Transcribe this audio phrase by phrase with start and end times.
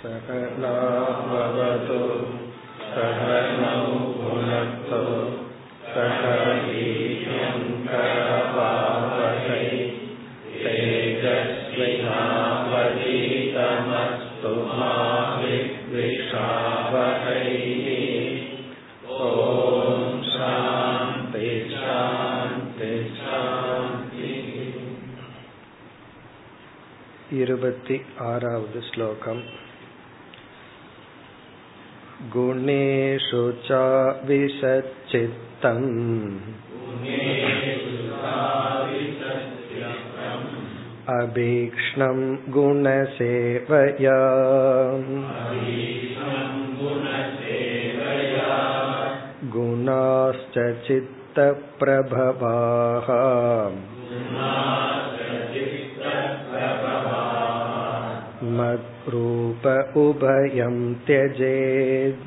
[0.00, 0.72] सकला
[1.28, 1.98] भवतु
[2.94, 3.78] कहनौ
[4.18, 5.00] भुनतो
[5.94, 6.20] सह
[8.56, 9.64] पापतै
[10.62, 10.74] ते
[15.90, 16.46] दृशा
[19.18, 22.26] ॐ शान्ति शान्ति
[22.78, 22.92] ते
[27.38, 27.96] इरुपति
[28.26, 29.42] आरावद् श्लोकम्
[32.35, 33.79] गुणेषु च
[34.27, 35.87] विशच्चित्तम्
[41.17, 42.19] अभीक्ष्णं
[42.55, 44.19] गुणसेवया
[49.55, 51.79] गुणाश्च चित्तप्रभवाः
[59.07, 59.65] मद्रूप
[59.97, 62.23] उभयं त्यजेत्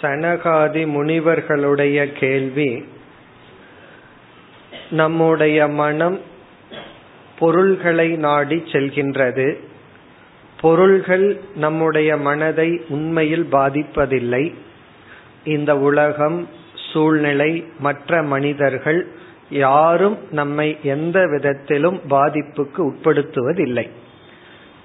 [0.00, 2.70] சனகாதி முனிவர்களுடைய கேள்வி
[4.90, 6.18] நம்முடைய மனம்
[7.38, 9.48] பொருள்களை நாடி செல்கின்றது
[10.58, 11.26] பொருள்கள்
[11.56, 14.44] நம்முடைய மனதை உண்மையில் பாதிப்பதில்லை
[15.43, 16.47] இந்த உலகம்
[16.93, 19.07] சூழ்நிலை மற்ற மனிதர்கள்
[19.49, 23.89] யாரும் நம்மை எந்த விதத்திலும் பாதிப்புக்கு உட்படுத்துவதில்லை.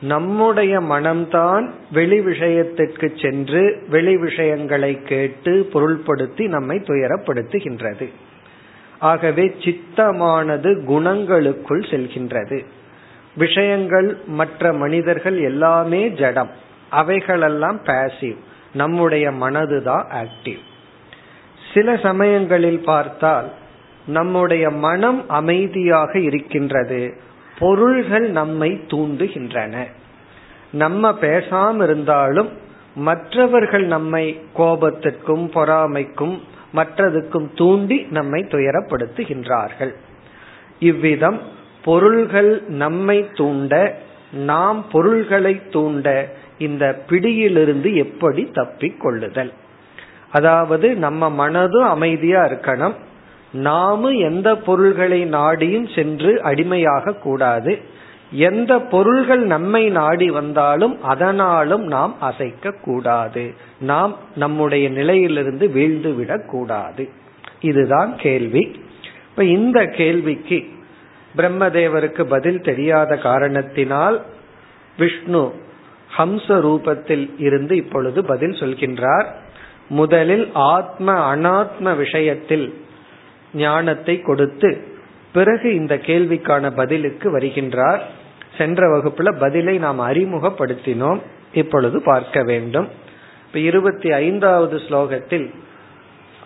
[0.01, 8.09] நம்முடைய மனம்தான் வெளி விஷயத்திற்கு சென்று வெளி விஷயங்களை கேட்டு பொருள்படுத்தி நம்மை துயரப்படுத்துகின்றது.
[8.99, 12.65] ஆகவே சித்தமானது குணங்களுக்குள் செல்கின்றது.
[13.37, 16.51] விஷயங்கள் மற்ற மனிதர்கள் எல்லாமே ஜடம்.
[16.91, 18.37] அவைகளெல்லாம் பேசிவ்
[18.75, 20.59] நம்முடைய மனதுதான் ஆக்டிவ்
[21.75, 23.53] சில சமயங்களில் பார்த்தால்
[24.07, 27.21] நம்முடைய மனம் அமைதியாக இருக்கின்றது.
[27.59, 29.87] பொருள்கள் நம்மை தூண்டுகின்றன.
[30.73, 32.49] நம்ம பேசாம இருந்தாலும்
[32.95, 36.39] மற்றவர்கள் நம்மை கோபத்திற்கும் பொறாமைக்கும்
[36.75, 39.95] மற்றதுக்கும் தூண்டி நம்மை துயரப்படுத்துகின்றார்கள்.
[40.79, 41.41] இவ்விதம்
[41.85, 43.99] பொருள்கள் நம்மை தூண்ட
[44.33, 49.53] நாம் பொருள்களை தூண்ட இந்த பிடியிலிருந்து எப்படி தப்பிக் கொள்ளுதல்?
[50.31, 52.95] அதாவது நம்ம மனதும் அமைதியா இருக்கணும்.
[53.53, 57.79] நாமும் எந்த பொருள்களை நாடியும் சென்று அடிமையாக கூடாது.
[58.31, 63.55] எந்த பொருள்கள் நம்மை நாடி வந்தாலும் அதனாலும் நாம் அசைக்க கூடாது.
[63.81, 67.09] நாம் நம்முடைய நிலையிலிருந்து வீழ்ந்து விடக்கூடாது
[67.61, 68.81] இதுதான் கேள்வி.
[69.31, 70.65] இப்ப இந்த கேள்விக்கு
[71.37, 74.23] பிரம்மதேவருக்கு பதில் தெரியாத காரணத்தினால்
[74.99, 75.63] விஷ்ணு
[76.19, 79.27] ஹம்ச ரூபத்தில் இருந்து இப்பொழுது பதில் சொல்கின்றார்.
[79.89, 82.85] முதலில் ஆத்ம அனாத்ம விஷயத்தில்
[83.55, 84.87] ஞானத்தை கொடுத்து
[85.33, 87.99] பிறகு இந்த கேள்விக்கான பதிலுக்கு வருகின்றார்.
[88.59, 91.19] சென்ற வகுப்புல பதிலை நாம் அறிமுகப்படுத்தினோம்.
[91.53, 92.89] இப்பொழுது பார்க்க வேண்டும்.
[93.47, 95.55] இப்ப இருபத்தி ஐந்தாவது ஸ்லோகத்தில்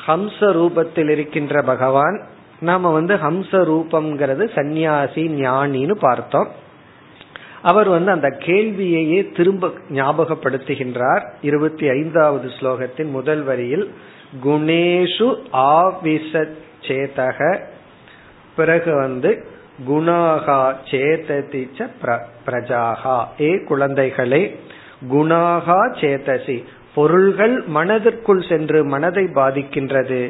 [0.07, 2.23] ஹம்ச ரூபத்தில் இருக்கின்ற பகவான்
[2.61, 6.49] நாம வந்து ஹம்ச ரூபம்ங்கிறது சந்நியாசி ஞானின்னு பார்த்தோம்.
[7.71, 11.23] அவர் வந்து அந்த கேள்வியையே திரும்ப ஞாபகப்படுத்துகின்றார்.
[11.41, 13.87] இருபத்தி ஐந்தாவது ஸ்லோகத்தின் முதல் வரியில்
[14.47, 15.29] குணேஷு
[15.77, 17.39] ஆவிசேதக
[18.57, 19.31] பிறகு வந்து
[19.89, 21.63] குணாகா சேததி
[22.47, 24.43] பிரஜாகா ஏ குழந்தைகளே
[25.11, 26.57] குணாகா சேதசி
[26.95, 30.23] பொருள்கள் மனதிற்குள் சென்று மனதை பாதிக்கின்றது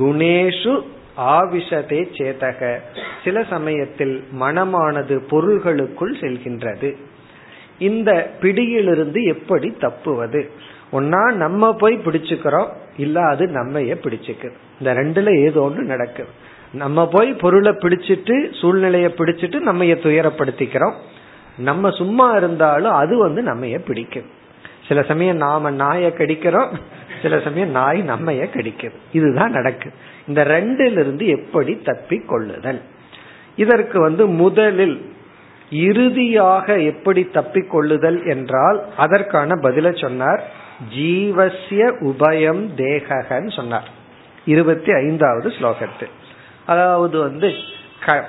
[0.00, 0.74] குணேஷு
[1.16, 2.78] ஆவிஷதே சேதக.
[3.24, 6.96] சில சமயத்தில் மனமானது பொருள்களுக்குள் செல்கின்றது.
[7.78, 10.50] இந்த பிடியிலிருந்து எப்படி தப்புவது?
[10.92, 14.50] ஒன்னா நம்ம போய் பிடிச்சுக்கிறோம் இல்ல அது நம்மைய பிடிச்சுக்கு.
[14.80, 16.28] இந்த ரெண்டுல ஏதோ ஒன்று நடக்குது
[16.72, 20.94] நம்ம போய் பொருளை பிடிச்சிட்டு சூழ்நிலைய பிடிச்சிட்டு நம்ம துயரப்படுத்திக்கிறோம்.
[21.58, 24.38] நம்ம சும்மா இருந்தாலும் அது வந்து நம்மைய பிடிக்கும்.
[24.90, 26.72] சில சமயம் நாம நாயை கடிக்கிறோம்
[27.22, 29.96] சில சமயம் நாய் நம்மைய கடிக்கிறது இதுதான் நடக்குது
[30.28, 32.80] இந்த ரெண்டிலிருந்து எப்படி தப்பி கொள்ளுதல்?
[33.56, 34.96] இதற்கு வந்து முதலில்
[35.70, 40.40] இறுதியாக எப்படி தப்பிக் கொள்ளுதல் என்றால் அதற்கான பதில சொன்னார்.
[40.96, 43.88] ஜீவசிய உபயம் தேகன்னு சொன்னார்.
[44.44, 46.14] இருபத்தி ஐந்தாவது ஸ்லோகத்தில்
[46.66, 47.48] அதாவது வந்து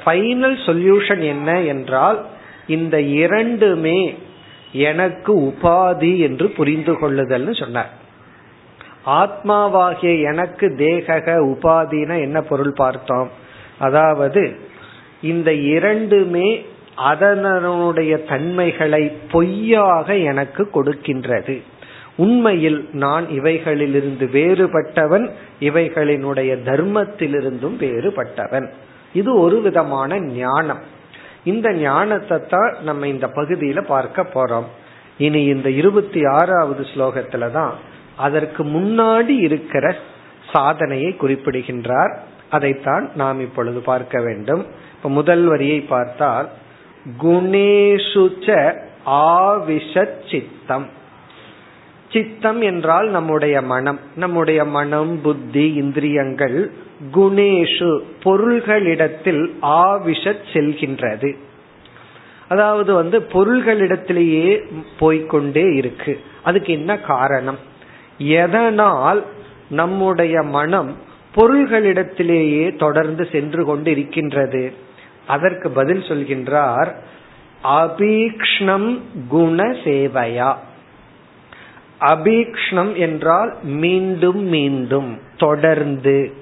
[0.06, 2.20] ஃபைனல் சொல்யூஷன் என்ன என்றால்
[2.68, 4.00] இந்த இரண்டுமே
[4.72, 7.90] எனக்கு உபாதி என்று புரிந்து கொள்ளுதல்னு சொன்னார்.
[9.06, 13.30] ஆத்மாவாகிய எனக்கு தேகக உபாதினா என்ன பொருள் பார்த்தோம்?
[13.80, 14.56] அதாவது
[15.22, 16.66] இந்த இரண்டுமே
[16.96, 21.62] அதனுடைய தன்மைகளை பொய்யாக எனக்கு கொடுக்கின்றது.
[22.16, 25.30] உண்மையில் நான் இவைகளிலிருந்து வேறுபட்டவன்
[25.60, 28.70] இவைகளினுடைய தர்மத்திலிருந்தும் வேறுபட்டவன்.
[29.14, 31.00] இது ஒரு விதமான ஞானம்.
[31.44, 34.66] இந்த ஞானத்தை தான் நம்ம இந்த பகுதியில பார்க்க போறோம்.
[35.18, 37.74] இனி இந்த இருபத்தி ஆறாவது ஸ்லோகத்துல தான்
[38.18, 39.96] அதற்கு முன்னாடி இருக்கிற
[40.54, 42.20] சாதனையை குறிப்பிடுகின்றார்.
[42.50, 44.66] அதைத்தான் நாம் இப்பொழுது பார்க்க வேண்டும்.
[44.96, 46.50] இப்ப முதல் வரியை பார்த்தால்
[47.22, 50.88] குணேஷுச்ச ஆவிஷத் சித்தம்.
[52.12, 54.00] சித்தம் என்றால் நம்முடைய மனம்.
[54.16, 56.72] நம்முடைய மனம் புத்தி இந்திரியங்கள்
[57.14, 61.36] குணேஷு பொருள்களிடத்தில் ஆவிஷத் செல்கின்றது.
[62.48, 64.62] அதாவது வந்து பொருள்களிடத்திலேயே
[65.00, 66.20] போய்கொண்டே இருக்கு.
[66.44, 67.58] அதுக்கு என்ன காரணம்?
[68.18, 69.26] எதனால்
[69.70, 70.98] நம்முடைய மனம்
[71.36, 74.74] பொருள்களிடத்திலேயே தொடர்ந்து சென்று கொண்டு இருக்கின்றது
[75.28, 76.94] அதற்கு பதில் சொல்கின்றார்
[77.64, 80.56] அபீக்ஷ்ணம் குண சேவையா?
[82.02, 86.34] அபீக்ஷ்ணம் என்றால் மீண்டும் மீண்டும் தொடர்ந்து.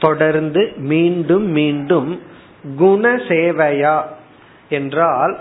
[0.00, 0.62] தொடர்ந்து
[0.92, 2.10] மீண்டும் மீண்டும்
[2.76, 3.96] குண சேவையா
[4.68, 5.34] என்றால்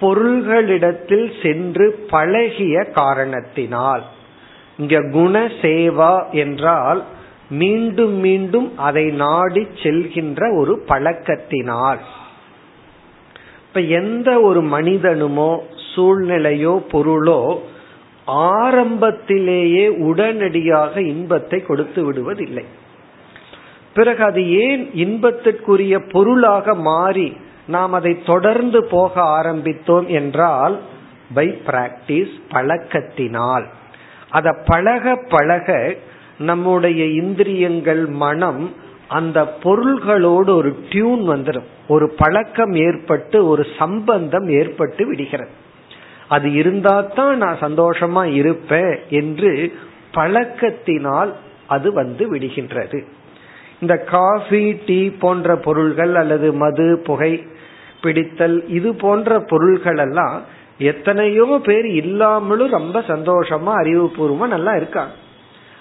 [0.00, 4.02] பொருள்களிடத்தில் சென்று பழகிய காரணத்தினால்.
[4.78, 7.00] இங்க குண சேவா என்றால்
[7.48, 12.00] மீண்டும் மீண்டும் அதை நாடி செல்கின்ற ஒரு பழக்கத்தினால்.
[13.66, 15.50] இப்ப எந்த ஒரு மனிதனுமோ
[15.90, 17.40] சூழ்நிலையோ பொருளோ
[18.58, 22.64] ஆரம்பத்திலேயே உடனடியாக இன்பத்தை கொடுத்து விடுவதில்லை.
[23.96, 27.28] பிறகு அது ஏன் இன்பத்திற்குரிய பொருளாக மாறி
[27.66, 30.76] நாம் அதை தொடர்ந்து போக ஆரம்பித்தோம் என்றால்
[31.34, 33.66] பை பிராக்டிஸ் பழக்கத்தினால்.
[34.30, 35.68] அத பழக பழக
[36.38, 38.62] நம்முடைய இந்திரியங்கள் மனம்
[39.18, 45.52] அந்த பொருள்களோடு ஒரு டியூன் வந்துடும் ஒரு பழக்கம் ஏற்பட்டு ஒரு சம்பந்தம் ஏற்பட்டு விடுகிறது.
[46.28, 49.52] அது இருந்தா தான் நான் சந்தோஷமா இருப்பேன் என்று
[50.14, 51.30] பழக்கத்தினால்
[51.66, 52.98] அது வந்து விடுகின்றது.
[53.80, 57.46] இந்த காஃபி டீ போன்ற பொருள்கள் அல்லது மது புகை
[58.02, 60.42] பிடித்தல் இது போன்ற பொருள்கள் எல்லாம்
[60.78, 65.12] எத்தனையோ பேர் இல்லாமலும் ரொம்ப சந்தோஷமா அறிவுபூர்வமா நல்லா இருக்காங்க.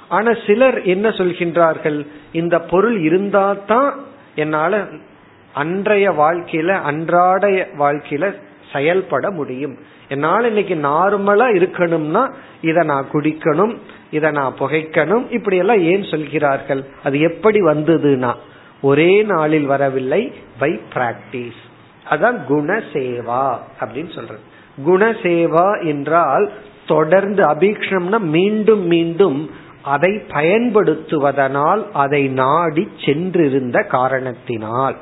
[0.07, 2.06] ஆனா சிலர் என்ன சொல்கின்றார்கள்?
[2.31, 3.94] இந்த பொருள் இருந்தா தான்
[4.36, 4.83] என்னால
[5.53, 7.45] அன்றைய வாழ்க்கையில அன்றாட
[7.77, 8.25] வாழ்க்கையில
[8.75, 9.75] செயல்பட முடியும்.
[10.13, 12.24] என்னால் இன்னைக்கு நார்மலா இருக்கணும்னா
[12.69, 13.74] இதை நான் குடிக்கணும்
[14.18, 16.81] இதை நான் புகைக்கணும் இப்படி எல்லாம் ஏன் சொல்கிறார்கள்?
[17.04, 18.33] அது எப்படி வந்ததுன்னா
[18.81, 20.22] ஒரே நாளில் வரவில்லை
[20.60, 21.62] பை பிராக்டிஸ்
[22.10, 23.45] அதான் குணசேவா
[23.81, 24.42] அப்படின்னு சொல்றது.
[24.88, 26.45] குணசேவா என்றால்
[26.88, 29.39] தொடர்ந்து அபீக்ஷம்னா மீண்டும் மீண்டும்
[29.94, 34.95] அதை பயன்படுத்துவதனால் அதை நாடி சென்றிருந்த காரணத்தினால்.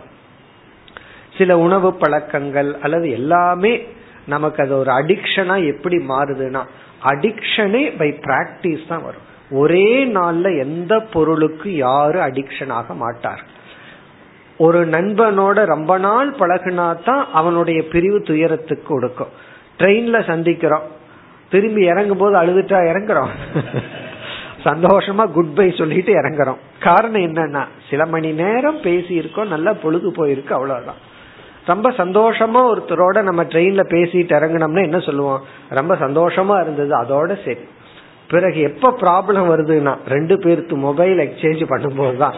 [1.38, 3.84] சில உணவு பழக்கங்கள் அல்லது எல்லாமே
[4.26, 6.64] நமக்கு அது ஒரு அடிக்ஷனா எப்படி மாறுதுன்னா
[7.06, 9.32] அடிக்ஷனே பை பிராக்டிஸ் தான் வரும்.
[9.52, 13.44] ஒரே நாள்ல எந்த பொருளுக்கு யாரும் அடிக்ஷன் ஆக மாட்டார்.
[14.58, 19.28] ஒரு நண்பனோட ரொம்ப நாள் பழகுனா தான் அவனுடைய பிரிவு துயரத்துக்கு கொடுக்கும்
[19.80, 20.88] ட்ரெயின்ல சந்திக்கிறோம்.
[21.50, 23.30] திரும்பி இறங்கும் போது அழுதுட்டா இறங்குறோம்.
[24.64, 26.58] சந்தோஷமா குட் பை சொல்லிட்டு இறங்குறோம்.
[26.80, 31.12] காரணம் என்னன்னா சில மணி நேரம் பேசி இருக்கோம் நல்லா பொழுது போயிருக்கு அவ்வளவுதான்.
[31.66, 35.42] ரொம்ப சந்தோஷமா ஒருத்தரோட நம்ம ட்ரெயின்ல பேசிட்டு இறங்கினோம்னா என்ன சொல்லுவோம்?
[35.70, 37.60] ரொம்ப சந்தோஷமா இருந்தது அதோட சரி.
[38.28, 42.34] பிறகு எப்ப ப்ராப்ளம் வருதுன்னா ரெண்டு பேருக்கு மொபைல் எக்ஸ்சேஞ்ச் பண்ணும்போது தான்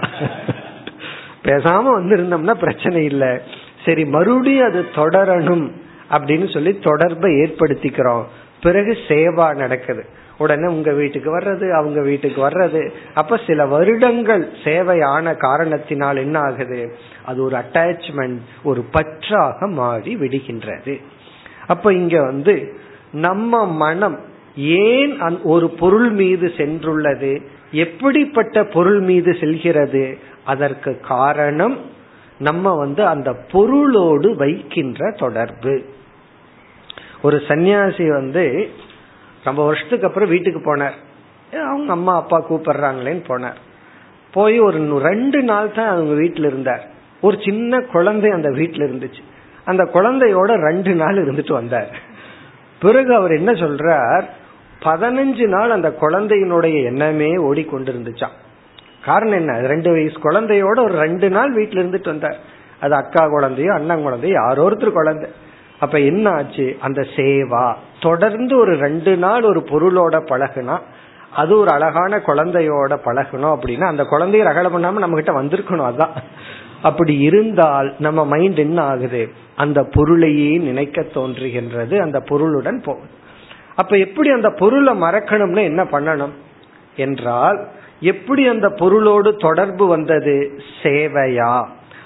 [1.44, 3.39] பேசாம வந்திருந்தோம்னா பிரச்சனை இல்லை.
[3.86, 5.72] சரி மறுபடியும் அது தொடரணும்
[6.12, 8.24] அப்படின்னு சொல்லி தொடர்பை ஏற்படுத்திக்கிறோம்.
[8.62, 10.05] பிறகு சேவா நடக்குது.
[10.38, 12.92] உடனே உங்க வீட்டுக்கு வர்றது அவங்க வீட்டுக்கு வர்றது.
[13.13, 16.96] அப்ப சில வருடங்கள் சேவையான காரணத்தினால் என்ன ஆகுது?
[17.25, 21.01] அது ஒரு அட்டாச்மெண்ட் ஒரு பற்றாக மாறி விடுகின்றது.
[21.68, 22.80] அப்ப இங்க வந்து
[23.12, 24.20] நம்ம மனம்
[24.58, 27.42] ஏன் ஒரு பொருள் மீது சென்றுள்ளது?
[27.72, 30.18] எப்படிப்பட்ட பொருள் மீது செல்கிறது?
[30.46, 31.94] அதற்கு காரணம்
[32.39, 35.86] நம்ம வந்து அந்த பொருளோடு வைக்கின்ற தொடர்பு.
[37.22, 38.70] ஒரு சன்னியாசி வந்து
[39.46, 40.98] ரொம்ப வருஷத்துக்கு அப்புறம் வீட்டுக்கு போனார்.
[41.54, 43.60] அவங்க அம்மா அப்பா கூப்பிடுறாங்களேன்னு போனார்.
[44.32, 46.84] போய் ஒரு ரெண்டு நாள் தான் அவங்க வீட்டில் இருந்தார்.
[47.22, 49.22] ஒரு சின்ன குழந்தை அந்த வீட்டில் இருந்துச்சு.
[49.66, 51.92] அந்த குழந்தையோட ரெண்டு நாள் இருந்துட்டு வந்தார்.
[52.80, 54.25] பிறகு அவர் என்ன சொல்றார்?
[54.82, 58.36] பதினஞ்சு நாள் அந்த குழந்தையினுடைய எண்ணமே ஓடிக்கொண்டிருந்துச்சான்
[59.06, 59.54] காரணம் என்ன?
[59.68, 62.38] ரெண்டு வயசு குழந்தையோட ஒரு ரெண்டு நாள் வீட்டில் இருந்துட்டு வந்தார்.
[62.80, 65.30] அது அக்கா குழந்தையோ அண்ணன் குழந்தையோ யாரோ ஒருத்தர் குழந்தை.
[65.80, 67.66] அப்ப என்ன ஆச்சு அந்த சேவா.
[68.05, 70.77] தொடர்ந்து ஒரு ரெண்டு நாள் ஒரு பொருளோட பழகுனா
[71.35, 76.13] அது ஒரு அழகான குழந்தையோட பழகணும் அப்படின்னா அந்த குழந்தைய ரகலை பண்ணாம நம்ம கிட்ட வந்திருக்கணும் அதான்.
[76.81, 79.21] அப்படி இருந்தால் நம்ம மைண்ட் என்ன ஆகுது?
[79.55, 83.09] அந்த பொருளையே நினைக்க தோன்றுகின்றது அந்த பொருளுடன் போகும்
[83.75, 86.33] அப்ப எப்படி அந்த பொருளை மறக்கணும்னு என்ன பண்ணணும்?
[86.95, 87.59] என்றால்
[88.00, 90.35] எப்படி அந்த பொருளோடு தொடர்பு வந்தது?
[90.83, 91.53] சேவையா.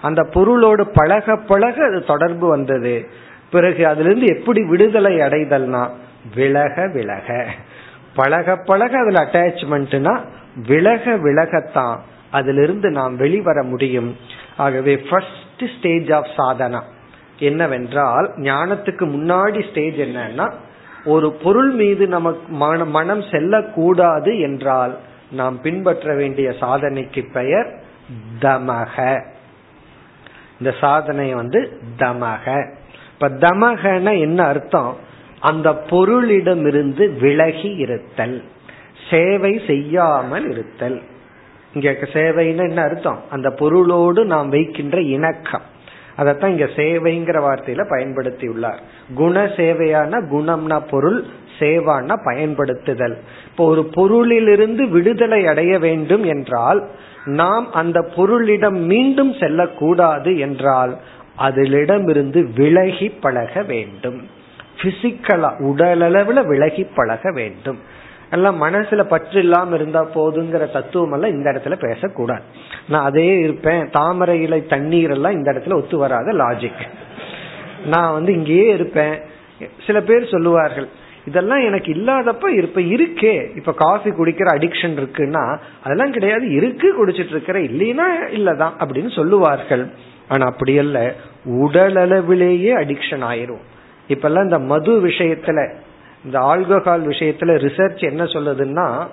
[0.01, 2.95] அந்த பொருளோடு பழக பழக அது தொடர்பு வந்தது.
[3.51, 5.89] பிறகு அதிலிருந்து எப்படி விடுதலை அடைதல்னா
[6.35, 7.45] விலக விலக.
[8.15, 10.19] பழக பழக அதுல அட்டாச்மெண்ட்னா
[10.67, 11.99] விலக விலகத்தான்
[12.31, 14.17] அதிலிருந்து நாம் வெளிவர முடியும்.
[14.57, 16.81] ஆகவே ஃபர்ஸ்ட் ஸ்டேஜ் ஆஃப் சாதனா.
[17.39, 20.53] என்னவென்றால் ஞானத்துக்கு முன்னாடி ஸ்டேஜ் என்னன்னா
[21.05, 22.53] ஒரு பொருள் மீது நமக்கு
[22.85, 24.97] மனம் செல்லக்கூடாது என்றால்
[25.31, 27.79] நாம் பின்பற்ற வேண்டிய சாதனைக்கு பெயர்
[28.41, 29.23] தமக.
[30.59, 32.71] இந்த சாதனை வந்து தமக.
[33.21, 34.95] இப்ப தமகன என்ன அர்த்தம்?
[35.39, 38.43] அந்த பொருளிடமிருந்து விலகி இருத்தல்
[39.09, 41.01] சேவை செய்யாமல் இருத்தல்.
[41.73, 43.19] இங்க சேவைன்னு என்ன அர்த்தம்?
[43.29, 45.65] அந்த பொருளோடு நாம் வைக்கின்ற இணக்கம்.
[46.17, 48.79] அதத்தான் இங்க சேவைங்கிற வார்த்தையில பயன்படுத்தி உள்ளார்
[49.15, 51.25] குண சேவையான குணம்னா பொருள்
[51.59, 53.17] சேவான பயன்படுத்துதல்.
[53.47, 56.89] இப்போ ஒரு பொருளிலிருந்து விடுதலை அடைய வேண்டும் என்றால்
[57.25, 60.93] நாம் அந்த பொருளிடம் மீண்டும் செல்லக்கூடாது என்றால்
[61.39, 64.27] அதிலிடமிருந்து விலகி பழக வேண்டும்.
[64.81, 67.79] பிசிக்கலா உடலளவுல விலகி பழக வேண்டும்.
[68.29, 72.41] எல்லாம் மனசுல பற்று இல்லாம இருந்தா போதுங்கிற தத்துவம் எல்லாம் இந்த இடத்துல பேசக்கூடாது.
[72.89, 73.89] நான் அதே இருப்பேன்.
[73.89, 76.81] தாமரை இலை தண்ணீர் எல்லாம் இந்த இடத்துல ஒத்து வராத லாஜிக்
[77.86, 79.19] நான் வந்து இங்கேயே இருப்பேன்.
[79.86, 80.88] சில பேர் சொல்லுவார்கள்
[81.25, 83.58] இதெல்லாம் எனக்கு இல்லாதப்ப இப்ப இருக்கே.
[83.58, 86.51] இப்ப காஃபி குடிக்கிற அடிக்ஷன் இருக்குன்னா அதெல்லாம் கிடையாது.
[86.51, 88.72] இருக்கு குடிச்சிட்டு இருக்கிற இல்லைன்னா இல்லதான்.
[88.79, 89.88] அப்படின்னு சொல்லுவார்கள்.
[90.27, 91.13] ஆனா அப்படி அல்ல.
[91.46, 93.62] உடலளவிலேயே அடிக்ஷன் ஆயிரும்.
[94.08, 95.74] இப்ப எல்லாம் இந்த மது விஷயத்துல
[96.25, 99.08] இந்த ஆல்கஹால் விஷயத்துல ரிசர்ச் என்ன சொல்லுதுன்னா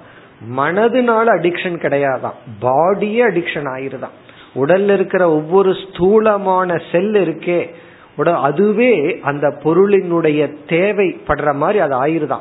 [0.57, 4.15] மனதுனால அடிக்ஷன் கிடையாதான் பாடியே அடிக்ஷன் ஆயிருதான்
[4.55, 7.71] உடல்ல இருக்கிற ஒவ்வொரு ஸ்தூலமான செல் இருக்கே
[8.19, 12.41] உட அதுவே அந்த பொருளினுடைய தேவைப்படுற மாதிரி அது ஆயிருதான்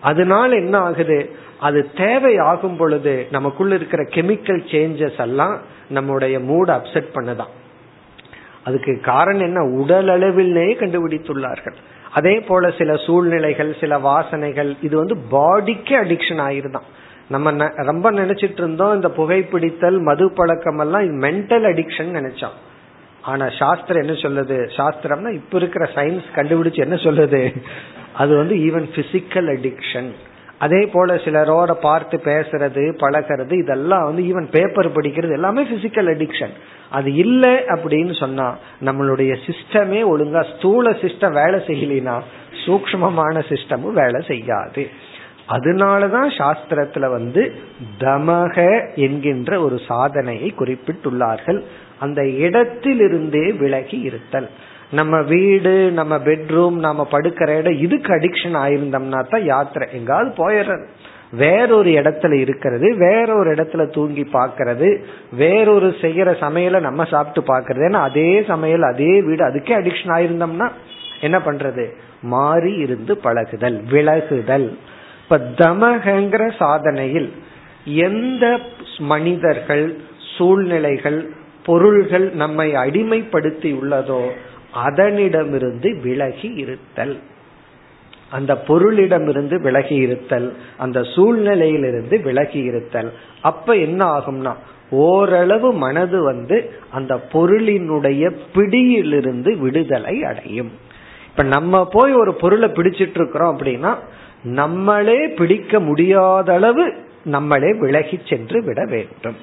[0.00, 1.30] அதனால என்ன ஆகுது?
[1.60, 7.52] அது தேவை ஆகும் பொழுது நமக்குள்ள இருக்கிற கெமிக்கல் சேஞ்சஸ் எல்லாம் நம்முடைய மூட அப்செட் பண்ணுதான்
[8.64, 9.62] அதுக்கு காரணம் என்ன?
[9.64, 11.76] உடல் அளவிலேயே கண்டுபிடித்துள்ளார்கள்.
[12.12, 16.88] அதே போல சில சூழ்நிலைகள் சில வாசனைகள் இது வந்து பாடிக்கு அடிக்ஷன் ஆயிருதான்
[17.28, 22.56] நம்ம ரொம்ப நினைச்சிட்டு இருந்தோம் இந்த புகைப்பிடித்தல் மது பழக்கம் எல்லாம் மென்டல் அடிக்ஷன் நினைச்சோம்.
[23.22, 24.56] ஆனா சாஸ்திரம் என்ன சொல்லுது?
[24.76, 27.62] சாஸ்திரம்னா இப்ப இருக்கிற சயின்ஸ் கண்டுபிடிச்சு என்ன சொல்லுது?
[28.14, 30.10] அது வந்து ஈவன் பிசிக்கல் அடிக்ஷன்
[30.58, 36.54] அதே போல சிலரோட பார்த்து பேசுறது பழகிறது இதெல்லாம் வந்து ஈவன் பேப்பர் படிக்கிறது எல்லாமே பிசிக்கல் அடிக்ஷன்
[36.90, 42.20] அது இல்லை அப்படின்னு சொன்னா நம்மளுடைய சிஸ்டமே ஒழுங்கா ஸ்தூல சிஸ்டம் வேலை செய்யலினா
[42.66, 44.88] சூக்மமான சிஸ்டமும் வேலை செய்யாது.
[45.48, 47.54] அதனாலதான் சாஸ்திரத்துல வந்து
[48.00, 51.62] தமக என்கின்ற ஒரு சாதனையை குறிப்பிட்டுள்ளார்கள்.
[51.98, 54.48] அந்த இடத்திலிருந்தே விலகி இருத்தல்.
[54.94, 59.88] நம்ம வீடு நம்ம பெட்ரூம் நம்ம படுக்கிற இடம் இதுக்கு அடிக்ஷன் ஆயிருந்தோம்னா தான் யாத்திரை.
[59.92, 60.84] எங்காவது போயிடுறது.
[61.30, 64.88] வேறொரு இடத்துல இருக்கிறது வேறொரு இடத்துல தூங்கி பாக்கிறது
[65.32, 70.68] வேறொரு செய்யற சமையல நம்ம சாப்பிட்டு பாக்குறது ஏன்னா அதே சமையல் அதே வீடு அதுக்கே அடிக்ஷன் ஆயிருந்தோம்னா
[71.20, 71.84] என்ன பண்றது?
[72.22, 74.68] மாறி இருந்து பழகுதல் விலகுதல்.
[75.22, 77.28] இப்ப தமகங்கிற சாதனையில்
[77.84, 78.44] எந்த
[78.98, 79.86] மனிதர்கள்
[80.38, 81.20] சூழ்நிலைகள்
[81.64, 84.22] பொருள்கள் நம்மை அடிமைப்படுத்தி உள்ளதோ
[84.74, 87.18] அதனிடமிருந்து விலகி இருத்தல்.
[88.30, 93.12] அந்த பொருளிடமிருந்து விலகி இருத்தல் அந்த சூழ்நிலையிலிருந்து விலகி இருத்தல்.
[93.40, 94.54] அப்ப என்ன ஆகும்னா
[94.90, 100.72] ஓரளவு மனது வந்து அந்த பொருளினுடைய பிடியிலிருந்து விடுதலை அடையும்.
[101.26, 103.96] இப்ப நம்ம போய் ஒரு பொருளை பிடிச்சிட்டு இருக்கிறோம் அப்படின்னா
[104.42, 109.36] நம்மளே பிடிக்க முடியாத அளவு நம்மளே விலகி சென்று விட வேண்டும்.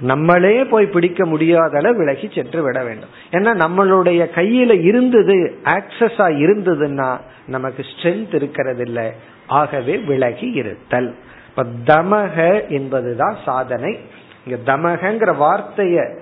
[0.00, 3.08] நம்மளே போய் பிடிக்க முடியாத அளவு விலகி சென்று விட வேண்டும்.
[3.30, 9.12] ஏன்னா நம்மளுடைய கையில இருந்தது ஆக்சஸா இருந்ததுன்னா நமக்கு ஸ்ட்ரென்த் இருக்கிறது இல்லை
[9.46, 11.14] ஆகவே விலகி இருத்தல்.
[11.48, 13.98] இப்ப தமக என்பதுதான் சாதனை.
[14.46, 16.18] இங்க தமகங்கிற வார்த்தைய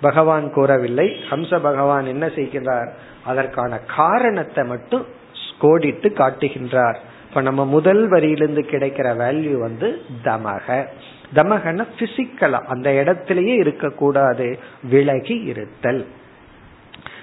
[0.00, 1.16] பகவான் கூறவில்லை.
[1.30, 2.92] ஹம்ச பகவான் என்ன செய்கிறார்
[3.24, 5.06] அதற்கான காரணத்தை மட்டும்
[5.60, 6.96] கோடிட்டு காட்டுகின்றார்.
[7.28, 10.84] இப்ப நம்ம முதல் வரியிலிருந்து கிடைக்கிற வேல்யூ வந்து தமக.
[11.34, 14.58] தமகன பிசிக்கலா அந்த இடத்திலேயே இருக்கக்கூடாது.
[14.90, 16.06] விலகி இருத்தல்.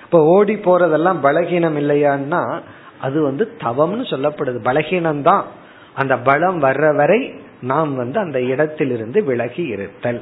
[0.03, 2.59] இப்ப ஓடி போறதெல்லாம் பலகீனம் இல்லையான்னா
[3.01, 4.59] அது வந்து தவம்னு சொல்லப்படுது.
[4.63, 5.45] பலகீனம் தான்
[5.93, 10.21] அந்த பலம் வர்ற வரை நாம் வந்து அந்த இடத்திலிருந்து விலகி இருத்தல்.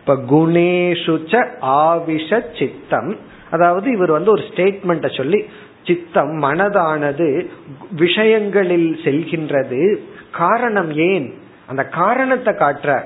[0.00, 3.16] இப்ப குணேஷுச்ச ஆவிஷ சித்தம்.
[3.50, 5.44] அதாவது இவர் வந்து ஒரு ஸ்டேட்மெண்ட சொல்லி
[5.86, 7.46] சித்தம் மனதானது
[7.90, 9.96] விஷயங்களில் செல்கின்றது.
[10.32, 11.34] காரணம் ஏன்?
[11.66, 13.02] அந்த காரணத்தை காட்டுற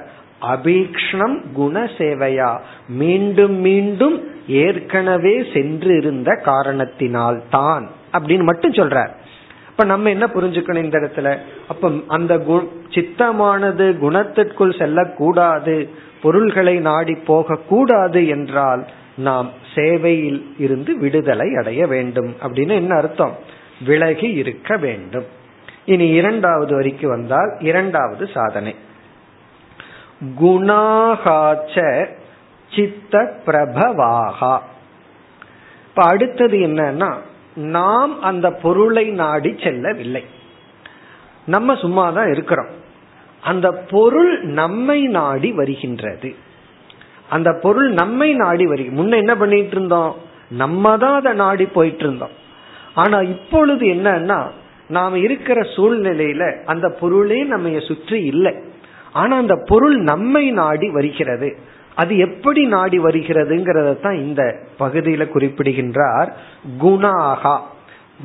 [0.53, 2.51] அபீக்ஷணம் குண சேவையா
[2.89, 4.17] மீண்டும் மீண்டும்
[4.49, 9.13] ஏற்கனவே சென்று இருந்த காரணத்தினால் தான் அப்படின்னு மட்டும் சொல்றார்.
[9.69, 11.39] இப்ப நம்ம என்ன புரிஞ்சுக்கணும் இந்த இடத்துல?
[11.69, 12.35] அப்ப அந்த
[12.95, 15.89] சித்தமானது குணத்திற்குள் செல்லக்கூடாது
[16.23, 18.87] பொருள்களை நாடி போக கூடாது என்றால்
[19.17, 23.35] நாம் சேவையில் இருந்து விடுதலை அடைய வேண்டும் அப்படின்னு என்ன அர்த்தம்?
[23.87, 25.27] விலகி இருக்க வேண்டும்.
[25.85, 28.75] இனி இரண்டாவது வரிக்கு வந்தால் இரண்டாவது சாதனை.
[30.41, 32.07] குணாகாச்ச
[32.77, 34.59] சித்த பிரபவாகா
[35.89, 37.15] இப்ப அடுத்தது என்னன்னா
[37.55, 40.25] நாம் அந்த பொருளை நாடி செல்லவில்லை.
[41.47, 42.69] நம்ம சும்மா தான் இருக்கிறோம்.
[43.41, 46.35] அந்த பொருள் நம்மை நாடி வருகின்றது.
[47.29, 50.17] அந்த பொருள் நம்மை நாடி வருக முன்ன என்ன பண்ணிட்டு இருந்தோம்?
[50.49, 52.35] நம்ம தான் அதை நாடி போயிட்டு இருந்தோம்.
[52.95, 54.45] ஆனா இப்பொழுது என்னன்னா
[54.89, 58.55] நாம் இருக்கிற சூழ்நிலையில அந்த பொருளே நம்ம சுற்றி இல்லை.
[59.15, 61.57] ஆனா அந்த பொருள் நம்மை நாடி வருகிறது.
[61.95, 64.43] அது எப்படி நாடி வருகிறதுங்கிறத தான் இந்த
[64.79, 66.37] பகுதியில குறிப்பிடுகின்றார்.
[66.83, 67.59] குணாகா.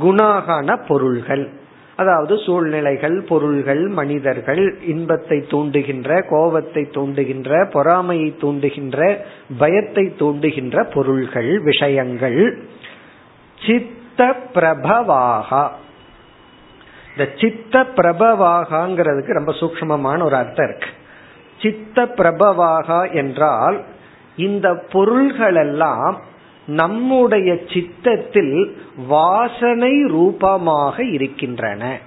[0.01, 1.49] குணாகான பொருள்கள்.
[1.95, 9.17] அதாவது சூழ்நிலைகள் பொருள்கள் மனிதர்கள் இன்பத்தை தூண்டுகின்ற கோபத்தை தூண்டுகின்ற பொறாமையை தூண்டுகின்ற
[9.57, 12.57] பயத்தை தூண்டுகின்ற பொருள்கள் விஷயங்கள்.
[13.67, 15.67] சித்த பிரபவாகா.
[17.19, 20.87] இந்த சித்த பிரபவாகாங்கிறதுக்கு ரொம்ப சூக்மமான ஒரு அர்த்தம் இருக்கு.
[21.61, 23.83] சித்த பிரபவாகா என்றால்
[24.35, 26.15] இந்த பொருள்களெல்லாம்
[26.67, 31.97] நம்முடைய சித்தத்தில் வாசனை ரூபமாக இருக்கின்றன.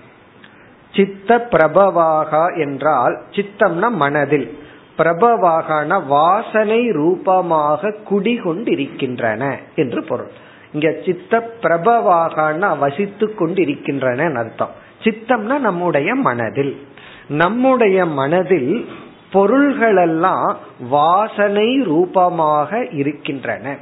[0.95, 4.59] சித்த பிரபவாகா என்றால் சித்தம்னா மனதில்.
[4.99, 10.31] பிரபவாகன வாசனை ரூபமாக குடிகொண்டிருக்கின்றன என்று பொருள்.
[10.73, 14.81] இங்க சித்த பிரபவாகன வசித்து கொண்டிருக்கின்றன அர்த்தம்.
[15.05, 16.87] சித்தம்னா நம்முடைய மனதில்.
[17.29, 18.89] நம்முடைய மனதில்
[19.33, 20.57] பொருள்களெல்லாம்
[20.89, 23.77] வாசனை ரூபமாக இருக்கின்றன.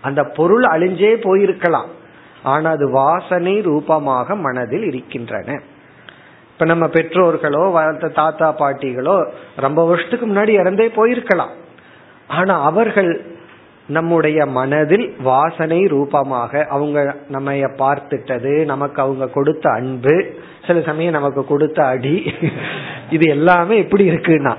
[0.00, 1.86] அந்த பொருள் அழிஞ்சே போயிருக்கலாம்.
[2.42, 5.60] ஆனா அது வாசனை ரூபமாக மனதில் இருக்கின்றன.
[6.52, 11.54] இப்ப நம்ம பெற்றோர்களோ வளர்த்த தாத்தா பாட்டிகளோ ரொம்ப வருஷத்துக்கு முன்னாடி இறந்தே போயிருக்கலாம்.
[12.28, 13.35] ஆனா அவர்கள்
[13.88, 20.34] நம்முடைய மனதில் வாசனை ரூபமாக அவங்க நம்ம பார்த்துட்டது நமக்கு அவங்க கொடுத்த அன்பு
[20.66, 22.32] சில சமயம் நமக்கு கொடுத்த அடி
[23.10, 24.54] இது எல்லாமே எப்படி இருக்குன்னா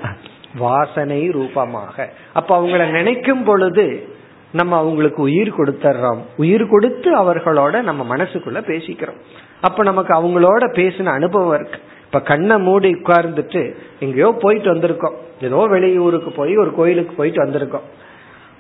[0.57, 2.09] வாசனை ரூபமாக.
[2.33, 4.07] அப்ப அவங்கள நினைக்கும் பொழுது
[4.51, 9.19] நம்ம அவங்களுக்கு உயிர் கொடுத்துறோம் உயிர் கொடுத்து அவர்களோட நம்ம மனசுக்குள்ள பேசிக்கிறோம்.
[9.61, 11.79] அப்ப நமக்கு அவங்களோட பேசின அனுபவம் இருக்கு.
[12.05, 15.15] இப்ப கண்ணை மூடி உட்கார்ந்துட்டு எங்கேயோ போயிட்டு வந்திருக்கோம்.
[15.41, 17.87] ஏதோ வெளியூருக்கு போய் ஒரு கோயிலுக்கு போயிட்டு வந்திருக்கோம்.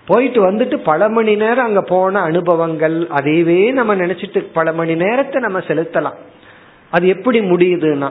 [0.07, 5.59] போயிட்டு வந்துட்டு பல மணி நேரம் அங்க போன அனுபவங்கள் அதையவே நம்ம நினைச்சிட்டு பல மணி நேரத்தை நம்ம
[5.59, 6.17] செலுத்தலாம்.
[6.91, 8.09] அது எப்படி முடியுதுன்னா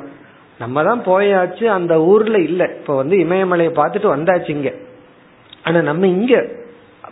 [0.58, 2.62] நம்ம தான் போயாச்சு அந்த ஊர்ல இல்ல.
[2.78, 4.70] இப்ப வந்து இமயமலையை பார்த்துட்டு வந்தாச்சு இங்க.
[5.62, 6.34] ஆனா நம்ம இங்க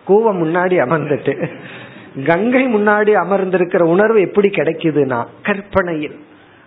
[0.07, 1.33] கூவ முன்னாடி அமர்ந்துட்டு
[2.25, 6.16] கங்கை முன்னாடி அமர்ந்திருக்கிற உணர்வு எப்படி கிடைக்குதுன்னா கற்பனையில்.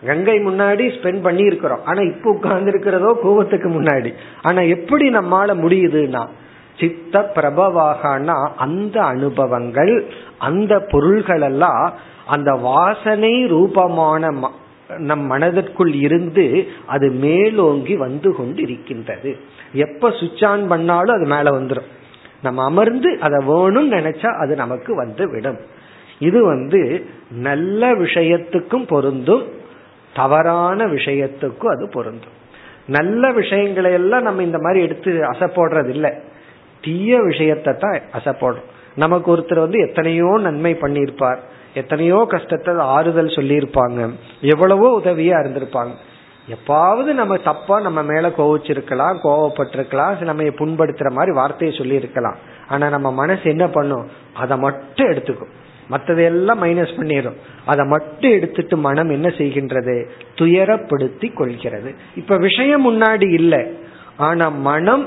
[0.05, 4.11] கங்கை முன்னாடி ஸ்பெண்ட் பண்ணி இருக்கிறோம் ஆனா இப்ப உட்கார்ந்து இருக்கிறதோ கூவத்துக்கு முன்னாடி.
[4.41, 6.23] ஆனா எப்படி நம்மால முடியுதுன்னா
[6.79, 10.05] சித்த பிரபவாகனா அந்த அனுபவங்கள்
[10.37, 11.93] அந்த பொருள்கள் எல்லாம்
[12.27, 14.31] அந்த வாசனை ரூபமான
[14.97, 19.37] நம் மனதிற்குள் இருந்து அது மேலோங்கி வந்து கொண்டு இருக்கின்றது
[19.73, 21.89] எப்ப சுவிட்ச் ஆன் பண்ணாலும் அது மேல வந்துடும்
[22.41, 25.57] நம்ம அமர்ந்து அதை வேணும்னு நினைச்சா அது நமக்கு வந்து விடும்.
[26.19, 29.43] இது வந்து நல்ல விஷயத்துக்கும் பொருந்தும்
[30.13, 32.35] தவறான விஷயத்துக்கும் அது பொருந்தும்.
[32.87, 36.11] நல்ல விஷயங்களை எல்லாம் நம்ம இந்த மாதிரி எடுத்து அசை போடுறது இல்லை
[36.81, 41.39] தீய விஷயத்தை தான் அசைப்படும் நமக்கு ஒருத்தர் வந்து எத்தனையோ நன்மை பண்ணியிருப்பார்.
[41.73, 43.99] எத்தனையோ கஷ்டத்தை ஆறுதல் சொல்லியிருப்பாங்க.
[44.53, 45.93] எவ்வளவோ உதவியா இருந்திருப்பாங்க.
[46.55, 52.37] எப்பாவது நம்ம தப்பா நம்ம மேல கோவிச்சிருக்கலாம் கோவப்பட்டிருக்கலாம் நம்ம புண்படுத்துற மாதிரி வார்த்தையை சொல்லி இருக்கலாம்
[52.67, 54.05] ஆனா நம்ம மனசு என்ன பண்ணும்?
[54.33, 55.53] அதை மட்டும் எடுத்துக்கும்.
[55.91, 59.95] மற்றதையெல்லாம் மைனஸ் பண்ணிடும் அதை மட்டும் எடுத்துட்டு மனம் என்ன செய்கின்றது?
[60.39, 61.91] துயரப்படுத்தி கொள்கிறது.
[62.15, 63.61] இப்ப விஷயம் முன்னாடி இல்லை.
[64.17, 65.05] ஆனா மனம்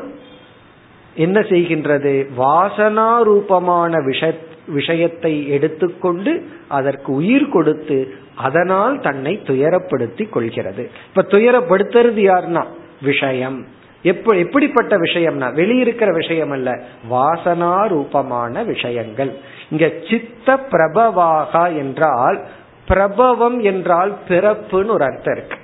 [1.20, 2.14] என்ன செய்கின்றது?
[2.38, 4.35] வாசனா ரூபமான விஷ
[4.66, 6.33] விஷயத்தை எடுத்துக்கொண்டு
[6.68, 7.98] அதற்கு உயிர் கொடுத்து
[8.35, 10.90] அதனால் தன்னை துயரப்படுத்தி கொள்கிறது.
[11.09, 12.64] இப்ப துயரப்படுத்துறது யாருன்னா
[13.02, 13.59] விஷயம்.
[14.02, 15.48] எப்ப எப்படிப்பட்ட விஷயம்னா?
[15.61, 16.70] வெளியிருக்கிற விஷயம் அல்ல
[17.11, 19.33] வாசனா ரூபமான விஷயங்கள்.
[19.70, 22.38] இங்க சித்த பிரபவாகா என்றால்
[22.87, 25.59] பிரபவம் என்றால் பிறப்புன்னு ஒரு அர்த்தம் இருக்கு.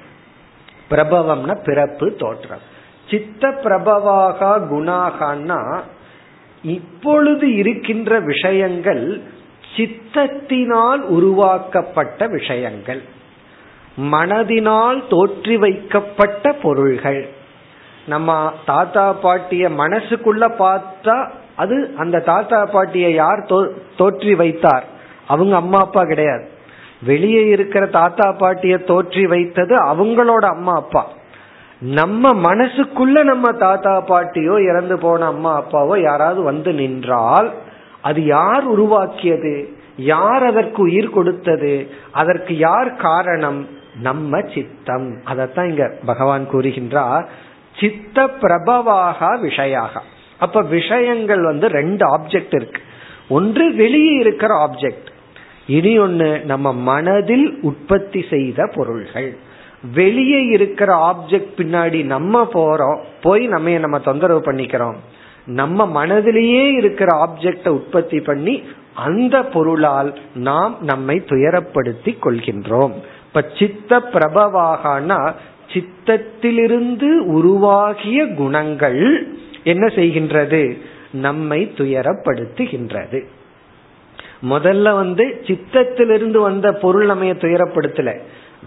[0.91, 2.65] பிரபவம்னா பிறப்பு தோற்றம்.
[3.11, 5.61] சித்த பிரபவாகா குணாகான்னா
[6.65, 9.05] இப்பொழுது இருக்கின்ற விஷயங்கள்
[9.75, 13.03] சித்தத்தினால் உருவாக்கப்பட்ட விஷயங்கள்.
[14.13, 17.21] மனதினால் தோற்றி வைக்கப்பட்ட பொருள்கள்.
[18.13, 18.31] நம்ம
[18.67, 21.17] தாத்தா பாட்டிய மனசுக்குள்ள பார்த்தா
[21.63, 23.43] அது அந்த தாத்தா பாட்டிய யார்
[24.01, 24.87] தோற்றி வைத்தார்?
[25.27, 26.45] அவங்க அம்மா அப்பா கிடையாது.
[27.11, 31.03] வெளியே இருக்கிற தாத்தா பாட்டிய தோற்றி வைத்தது அவங்களோட அம்மா அப்பா.
[31.81, 37.53] நம்ம மனசுக்குள்ள நம்ம தாத்தா பாட்டியோ இறந்து போன அம்மா அப்பாவோ யாராவது வந்து நின்றால்
[38.03, 39.69] அது யார் உருவாக்கியது?
[39.97, 41.89] யார் அதற்கு உயிர் கொடுத்தது?
[42.13, 43.69] அதற்கு யார் காரணம்?
[44.01, 45.17] நம்ம சித்தம்.
[45.27, 47.27] அதத்தான் இங்க பகவான் கூறுகின்றார்.
[47.81, 50.01] சித்த பிரபவாக விஷயாக.
[50.39, 52.81] அப்ப விஷயங்கள் வந்து ரெண்டு ஆப்ஜெக்ட் இருக்கு.
[53.29, 55.07] ஒன்று வெளியே இருக்கிற ஆப்ஜெக்ட்
[55.67, 59.37] இனி ஒன்னு நம்ம மனதில் உற்பத்தி செய்த பொருள்கள்.
[59.95, 64.95] வெளியே இருக்கிற ஆப்ஜெக்ட் பின்னாடி நம்ம போறோம் போய் நம்ம நம்ம தொந்தரவு பண்ணிக்கிறோம்.
[65.47, 68.63] நம்ம மனதிலேயே இருக்கிற ஆப்ஜெக்ட உற்பத்தி பண்ணி
[68.95, 72.93] அந்த பொருளால் நாம் நம்மை துயரப்படுத்தி கொள்கின்றோம்.
[73.27, 75.33] இப்ப சித்த பிரபவாகனா
[75.73, 79.29] சித்தத்திலிருந்து உருவாகிய குணங்கள்
[79.65, 80.79] என்ன செய்கின்றது?
[81.11, 83.25] நம்மை துயரப்படுத்துகின்றது.
[84.49, 88.19] முதல்ல வந்து சித்தத்திலிருந்து வந்த பொருள் நம்ம துயரப்படுத்தல.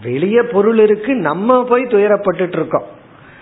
[0.04, 2.88] வெளிய பொருள் இருக்கு நம்ம போய் துயரப்பட்டு இருக்கோம்.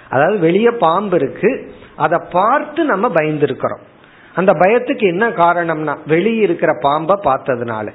[0.10, 1.50] அதாவது வெளிய பாம்பு இருக்கு
[1.96, 3.84] அதை பார்த்து நம்ம பயந்துருக்கிறோம்.
[4.34, 7.88] அந்த பயத்துக்கு என்ன காரணம்னா வெளியே இருக்கிற பாம்பை பார்த்ததுனால.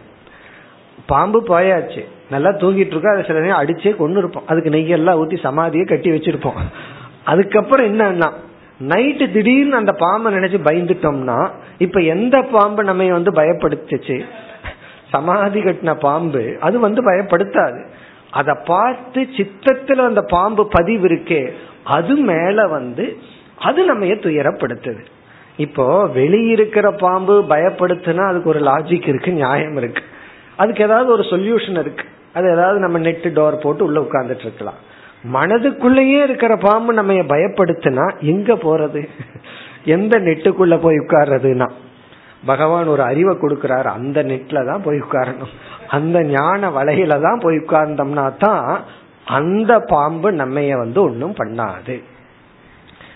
[1.07, 4.46] பாம்பு போயாச்சு நல்லா தூங்கிட்டு இருக்கோம் அதை சில நேரம் அடிச்சே கொண்டு இருப்போம்.
[4.46, 6.61] அதுக்கு நெய்யெல்லாம் ஊற்றி சமாதியை கட்டி வச்சிருப்போம்.
[7.25, 8.29] அதுக்கப்புறம் என்னன்னா
[8.88, 14.25] நைட்டு திடீர்னு அந்த பாம்பை நினைச்சு பயந்துட்டோம்னா இப்ப எந்த பாம்பு நம்ம வந்து பயப்படுத்துச்சு?
[15.11, 17.81] சமாதி கட்டின பாம்பு அது வந்து பயப்படுத்தாது.
[18.33, 21.42] அதை பார்த்து சித்தத்துல அந்த பாம்பு பதிவு இருக்கே
[21.85, 23.07] அது மேல வந்து
[23.59, 25.03] அது நம்ம துயரப்படுத்துது.
[25.57, 30.03] இப்போ வெளியிருக்கிற பாம்பு பயப்படுத்துனா அதுக்கு ஒரு லாஜிக் இருக்கு நியாயம் இருக்கு.
[30.57, 32.05] அதுக்கு ஏதாவது ஒரு சொல்யூஷன் இருக்கு.
[32.33, 34.81] அது ஏதாவது நம்ம நெட்டு டோர் போட்டு உள்ள உட்கார்ந்துட்டு இருக்கலாம்.
[35.33, 39.09] மனதுக்குள்ளேயே இருக்கிற பாம்பு நம்ம பயப்படுத்துனா எங்க போறது?
[39.85, 41.68] எந்த நெட்டுக்குள்ள போய் உட்கார்றதுன்னா?
[42.47, 43.85] பகவான் ஒரு அறிவை கொடுக்கிறார்.
[43.85, 45.53] அந்த நெட்ல தான் போய் உட்காரணும்.
[45.89, 48.81] அந்த ஞான வலையில தான் போய் உட்கார்ந்தோம்னா தான்
[49.25, 52.03] அந்த பாம்பு நம்மைய வந்து ஒன்னும் பண்ணாது.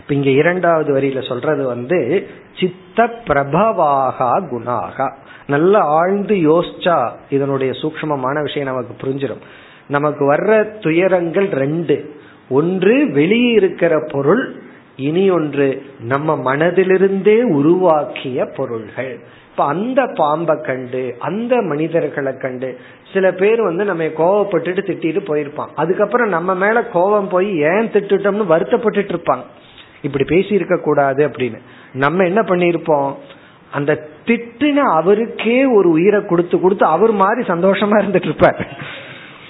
[0.01, 2.27] இப்ப இங்க இரண்டாவது வரியில சொல்றது வந்து
[2.61, 5.13] சித்த பிரபவாகா குணாகா.
[5.47, 9.43] நல்லா ஆழ்ந்து யோசிச்சா இதனுடைய சூக்மமான விஷயம் நமக்கு புரிஞ்சிடும்.
[9.89, 12.15] நமக்கு வர்ற துயரங்கள் ரெண்டு.
[12.49, 14.61] ஒன்று வெளியே இருக்கிற பொருள்
[14.97, 19.21] இனி ஒன்று நம்ம மனதிலிருந்தே உருவாக்கிய பொருள்கள்.
[19.51, 22.79] இப்ப அந்த பாம்பை கண்டு அந்த மனிதர்களை கண்டு
[23.13, 25.69] சில பேர் வந்து நம்ம கோவப்பட்டுட்டு திட்டிட்டு போயிருப்பான்.
[25.75, 29.45] அதுக்கப்புறம் நம்ம மேல கோபம் போய் ஏன் திட்டுட்டோம்னு வருத்தப்பட்டுட்டு இருப்பாங்க.
[30.03, 31.59] இப்படி பேசி இருக்க கூடாது அப்படின்னு.
[31.93, 33.15] நம்ம என்ன பண்ணிருப்போம்
[33.73, 38.77] அந்த திட்டுன அவருக்கே ஒரு உயிரை கொடுத்து கொடுத்து அவர் மாதிரி சந்தோஷமா இருந்துட்டு இருப்பார்.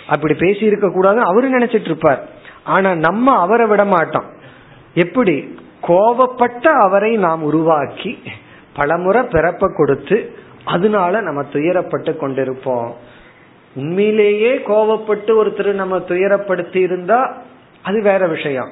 [0.07, 2.29] அப்படி பேசி இருக்க கூடாது அவரு நினைச்சிட்டு இருப்பார்.
[2.65, 4.35] ஆனா நம்ம அவரை விட மாட்டோம்.
[4.97, 5.37] எப்படி?
[5.83, 8.19] கோவப்பட்ட அவரை நாம் உருவாக்கி
[8.75, 12.91] பலமுறை பிறப்ப கொடுத்து அதனால நம்ம துயரப்பட்டு கொண்டிருப்போம்.
[13.75, 17.43] உண்மையிலேயே கோவப்பட்டு ஒருத்தர் நம்ம துயரப்படுத்தி இருந்தா
[17.83, 18.69] அது வேற விஷயம்.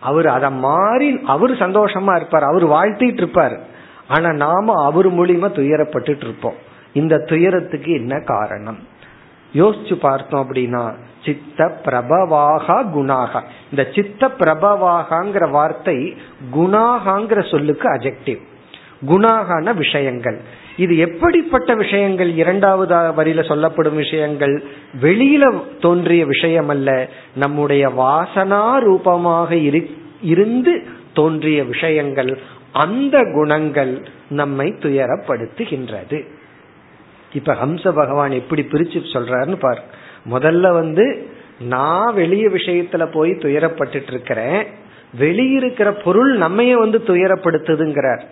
[0.00, 3.56] அவர் அதை மாறி அவர் சந்தோஷமா இருப்பார் அவர் வாழ்த்திட்டு இருப்பார்.
[4.08, 6.58] ஆனா நாம அவர் மூலியமா துயரப்பட்டு இருப்போம்.
[6.92, 8.78] இந்த துயரத்துக்கு என்ன காரணம்?
[9.54, 13.42] யோசிச்சு பார்த்தோம் அப்படின்னா சித்த பிரபவாக குணாக.
[13.70, 16.16] இந்த சித்த பிரபவாகங்கிற வார்த்தை
[16.56, 18.38] குணாகாங்கிற சொல்லுக்கு அஜெக்டிவ்
[19.06, 20.40] குணாகான விஷயங்கள்.
[20.76, 22.34] இது எப்படிப்பட்ட விஷயங்கள்?
[22.34, 24.64] இரண்டாவது வரியில சொல்லப்படும் விஷயங்கள்.
[25.00, 29.54] வெளியில தோன்றிய விஷயம் அல்ல நம்முடைய வாசனா ரூபமாக
[30.22, 30.82] இருந்து
[31.14, 32.38] தோன்றிய விஷயங்கள்.
[32.72, 36.24] அந்த குணங்கள் நம்மை துயரப்படுத்துகின்றது.
[37.34, 39.82] இப்ப ஹம்ச பகவான் எப்படி பிரிச்சு சொல்றாருன்னு பாரு.
[40.30, 41.04] முதல்ல வந்து
[41.68, 44.62] நான் வெளிய விஷயத்துல போய் துயரப்பட்டுட்டு இருக்கிறேன்
[45.18, 48.22] வெளியிருக்கிற பொருள் நம்மைய வந்து துயரப்படுத்துதுங்கிறார்.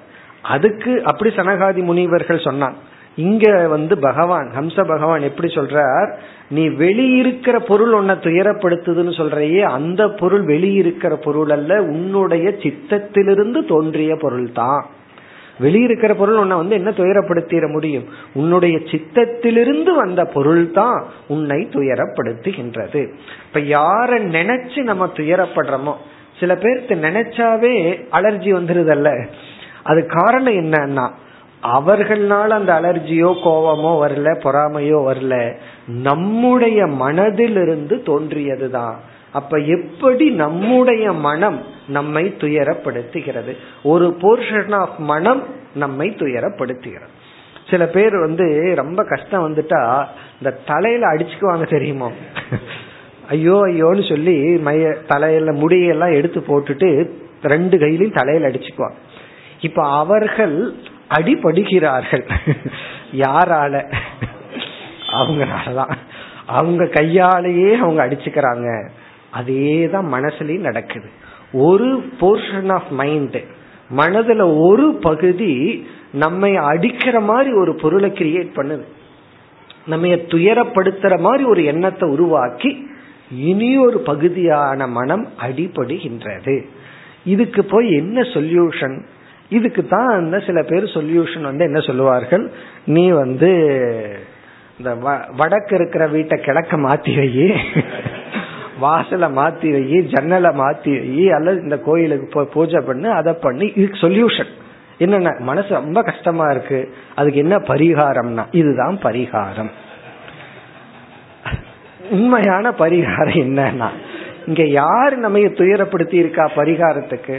[0.43, 2.77] அதுக்கு அப்படி சனகாதி முனிவர்கள் சொன்னான்.
[3.17, 6.11] இங்க வந்து பகவான் ஹம்ச பகவான் எப்படி சொல்றார்?
[6.49, 14.49] நீ வெளியிருக்கிற பொருள் உன்னை துயரப்படுத்துதுன்னு சொல்றையே அந்த பொருள் வெளியிருக்கிற பொருள் அல்ல உன்னுடைய சித்தத்திலிருந்து தோன்றிய பொருள்
[14.53, 14.83] தான்
[15.61, 18.05] வெளியிருக்கிற பொருள் உன்னை வந்து என்ன துயரப்படுத்திட முடியும்?
[18.35, 23.13] உன்னுடைய சித்தத்திலிருந்து வந்த பொருள் தான் உன்னை துயரப்படுத்துகின்றது.
[23.47, 25.95] இப்ப யார நினைச்சு நம்ம துயரப்படுறோமோ?
[26.41, 29.27] சில பேருக்கு நினைச்சாவே அலர்ஜி வந்துருதல்ல.
[29.83, 31.11] அது காரணம் என்னன்னா
[31.61, 35.55] அவர்களால் அந்த அலர்ஜியோ கோபமோ வரல பொறாமையோ வரல.
[35.87, 38.95] நம்முடைய மனதிலிருந்து தோன்றியதுதான்.
[39.33, 43.57] அப்ப எப்படி நம்முடைய மனம் நம்மை துயரப்படுத்துகிறது?
[43.83, 45.43] ஒரு போர்ஷன் ஆஃப் மனம்
[45.75, 47.13] நம்மை துயரப்படுத்துகிறது.
[47.71, 50.07] சில பேர் வந்து ரொம்ப கஷ்டம் வந்துட்டா
[50.39, 52.11] இந்த தலையில அடிச்சுக்குவாங்க தெரியுமா?
[53.29, 57.11] ஐயோ ஐயோன்னு சொல்லி மைய தலையில முடியெல்லாம் எடுத்து போட்டுட்டு
[57.43, 58.95] ரெண்டு கையிலையும் தலையில அடிச்சுக்குவாங்க.
[59.61, 60.75] இப்ப அவர்கள்
[61.11, 62.31] அடிபடுகிறார்கள்.
[63.13, 63.93] யாரால?
[65.11, 65.97] அவங்களாலதான்.
[66.47, 68.89] அவங்க கையாலேயே அவங்க அடிச்சுக்கிறாங்க.
[69.39, 71.09] அதே தான் மனசுலயும் நடக்குது.
[71.69, 71.89] ஒரு
[72.21, 73.39] போர்ஷன் ஆஃப் மைண்ட்
[74.01, 75.53] மனதுல ஒரு பகுதி
[76.23, 78.85] நம்மை அடிக்கிற மாதிரி ஒரு பொருளை கிரியேட் பண்ணுது.
[79.93, 82.71] நம்ம துயரப்படுத்துற மாதிரி ஒரு எண்ணத்தை உருவாக்கி
[83.51, 86.57] இனி ஒரு பகுதியான மனம் அடிபடுகின்றது.
[87.35, 88.97] இதுக்கு போய் என்ன சொல்யூஷன்
[89.57, 92.45] இதுக்கு தான் அந்த சில பேர் சொல்யூஷன் வந்து என்ன சொல்லுவார்கள்?
[92.95, 93.51] நீ வந்து
[94.79, 94.91] இந்த
[95.41, 97.13] வடக்கு இருக்கிற வீட்டை கிழக்க மாத்தி
[98.85, 103.67] வாசலை மாத்தி வை ஜன்னலை மாத்தி வை அல்லது இந்த கோயிலுக்கு பூஜை பண்ணு அதை பண்ணி.
[103.77, 104.53] இதுக்கு சொல்யூஷன்
[105.05, 105.31] என்னென்ன?
[105.51, 106.81] மனசு ரொம்ப கஷ்டமா இருக்கு.
[107.19, 109.73] அதுக்கு என்ன பரிகாரம்னா இதுதான் பரிகாரம்.
[112.17, 113.91] உண்மையான பரிகாரம் என்னன்னா
[114.47, 117.37] இங்க யாரு நம்ம துயரப்படுத்தி இருக்கா பரிகாரத்துக்கு?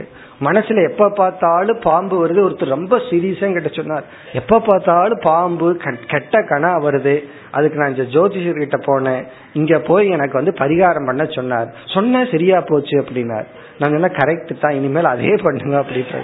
[0.48, 2.40] மனசுல எப்ப பார்த்தாலும் பாம்பு வருது.
[2.46, 5.68] ஒருத்தர் ரொம்ப சீரியஸா கிட்ட சொன்னார் எப்ப பார்த்தாலும் பாம்பு
[6.14, 7.16] கெட்ட கணா வருது.
[7.54, 9.24] அதுக்கு நான் இந்த ஜோதிஷர் கிட்ட போனேன்.
[9.54, 11.70] இங்க போய் எனக்கு வந்து பரிகாரம் பண்ண சொன்னார்.
[11.94, 13.48] சொன்ன சரியா போச்சு அப்படின்னார்.
[13.80, 14.76] நான் என்ன கரெக்ட் தான்.
[14.76, 16.22] இனிமேல் அதே பண்ணுங்க அப்படின்னு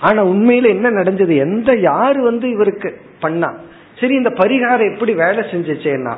[0.00, 1.36] ஆனா உண்மையில என்ன நடந்தது?
[1.36, 2.88] எந்த யாரு வந்து இவருக்கு
[3.20, 3.50] பண்ணா?
[4.00, 6.14] சரி இந்த பரிகாரம் எப்படி வேலை செஞ்சுச்சேன்னா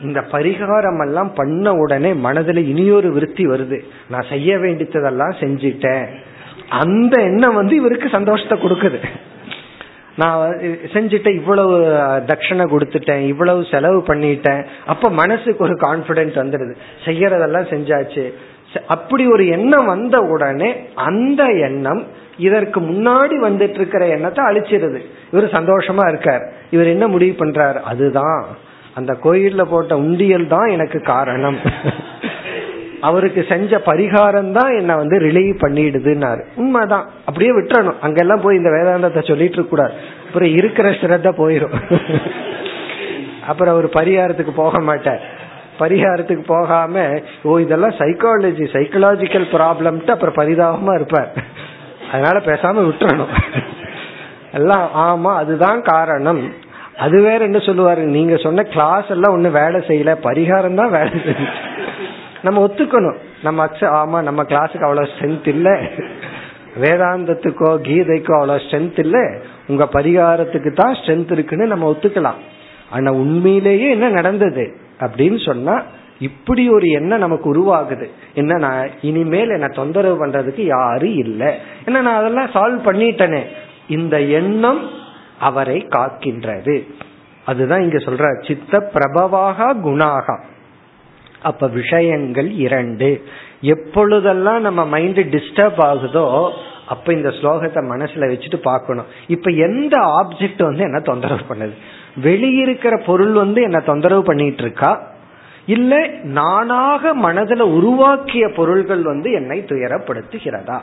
[0.00, 3.78] இந்த பரிகாரம் எல்லாம் பண்ண உடனே மனதுல இனியொரு விருத்தி வருது.
[4.10, 6.06] நான் செய்ய வேண்டியதெல்லாம் செஞ்சிட்டேன்.
[6.68, 9.00] அந்த எண்ணம் வந்து இவருக்கு சந்தோஷத்தை கொடுக்குது.
[10.16, 10.56] நான்
[10.92, 11.78] செஞ்சுட்டேன் இவ்வளவு
[12.26, 16.74] தட்சணை கொடுத்துட்டேன் இவ்வளவு செலவு பண்ணிட்டேன் அப்ப மனசுக்கு ஒரு கான்பிடன்ஸ் வந்துடுது.
[17.04, 18.32] செய்யறதெல்லாம் செஞ்சாச்சு.
[18.86, 22.06] அப்படி ஒரு எண்ணம் வந்த உடனே அந்த எண்ணம்
[22.38, 24.98] இதற்கு முன்னாடி வந்துட்டு இருக்கிற எண்ணத்தை அழிச்சிருது.
[25.32, 26.52] இவர் சந்தோஷமா இருக்கார்.
[26.70, 27.74] இவர் என்ன முடிவு பண்றாரு?
[27.74, 28.44] அதுதான்.
[28.94, 31.56] அந்த கோயில்ல போட்ட உண்டியல் தான் எனக்கு காரணம்.
[33.04, 36.42] அவருக்கு செஞ்ச பரிகாரம் தான் என்ன வந்து ரிலீவ் பண்ணிடுதுன்னாரு.
[36.56, 37.06] உண்மைதான்.
[37.24, 37.98] அப்படியே விட்டுறணும்.
[38.00, 39.94] அங்கெல்லாம் போய் இந்த வேதாந்தத்தை சொல்லிட்டு இருக்க கூடாது.
[40.26, 41.74] அப்புறம் இருக்கிற ஸ்ரத்த போயிடும்
[43.48, 45.22] அப்புறம் அவர் பரிகாரத்துக்கு போக மாட்டார்.
[45.78, 46.94] பரிகாரத்துக்கு போகாம
[47.42, 51.30] ஓ இதெல்லாம் சைக்காலஜி சைக்கலாஜிக்கல் ப்ராப்ளம்ட்டு அப்புறம் பரிதாபமா இருப்பார்.
[52.12, 53.32] அதனால பேசாம விட்டுறணும்.
[54.52, 56.42] எல்லாம் ஆமா அதுதான் காரணம்.
[56.96, 58.02] அது வேற என்ன சொல்லுவாரு?
[58.16, 60.12] நீங்க சொன்ன கிளாஸ் எல்லாம் ஒன்னும் வேலை செய்யல.
[60.22, 61.54] பரிகாரம் தான் வேலை செய்யும்
[62.44, 63.16] நம்ம ஒத்துக்கணும்.
[63.42, 65.70] நம்ம அக்ஷ ஆமா நம்ம கிளாஸுக்கு அவ்வளவு ஸ்ட்ரென்த் இல்ல.
[66.80, 69.18] வேதாந்தத்துக்கோ கீதைக்கோ அவ்வளவு ஸ்ட்ரென்த் இல்ல.
[69.66, 72.40] உங்க பரிகாரத்துக்கு தான் ஸ்ட்ரென்த் இருக்குன்னு நம்ம ஒத்துக்கலாம்.
[72.90, 75.82] ஆனா உண்மையிலேயே என்ன நடந்தது அப்படின்னு சொன்னா
[76.18, 78.06] இப்படி ஒரு எண்ணம் நமக்கு உருவாகுது.
[78.34, 81.54] என்ன நான் இனிமேல் என்ன தொந்தரவு பண்றதுக்கு யாரும் இல்லை.
[81.84, 83.42] என்ன நான் அதெல்லாம் சால்வ் பண்ணிட்டேனே.
[83.88, 84.88] இந்த எண்ணம்
[85.38, 86.76] அவரை காக்கின்றது.
[87.44, 90.36] அதுதான் இங்க சொல்ற சித்த பிரபவாக குணாகா.
[91.44, 93.08] அப்ப விஷயங்கள் இரண்டு.
[93.74, 96.26] எப்பொழுதெல்லாம் நம்ம மைண்ட் டிஸ்டர்ப் ஆகுதோ
[96.86, 99.08] அப்ப இந்த ஸ்லோகத்தை மனசுல வச்சுட்டு பார்க்கணும்.
[99.26, 101.74] இப்ப எந்த ஆப்ஜெக்ட் வந்து என்ன தொந்தரவு பண்ணுது?
[102.24, 104.90] வெளியிருக்கிற பொருள் வந்து என்ன தொந்தரவு பண்ணிட்டு இருக்கா
[105.66, 105.94] இல்ல
[106.38, 110.78] நானாக மனதில் உருவாக்கிய பொருள்கள் வந்து என்னை துயரப்படுத்துகிறதா?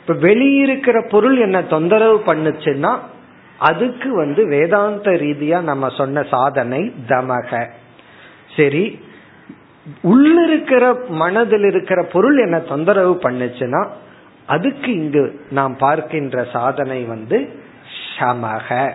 [0.00, 2.92] இப்ப வெளியிருக்கிற பொருள் என்ன தொந்தரவு பண்ணுச்சுன்னா
[3.58, 7.50] அதுக்கு வந்து வேதாந்த ரீதியா நம்ம சொன்ன சாதனை தமக.
[8.56, 8.84] சரி
[10.02, 13.88] உள்ளிருக்கிற மனதில் இருக்கிற பொருள் என்ன தொந்தரவு பண்ணுச்சுன்னா
[14.46, 17.48] அதுக்கு இங்கு நாம் பார்க்கின்ற சாதனை வந்து
[18.18, 18.92] ஷமக.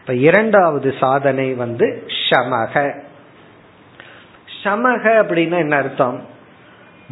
[0.00, 2.94] இப்ப இரண்டாவது சாதனை வந்து ஷமக.
[4.62, 6.24] ஷமக அப்படின்னா என்ன அர்த்தம்?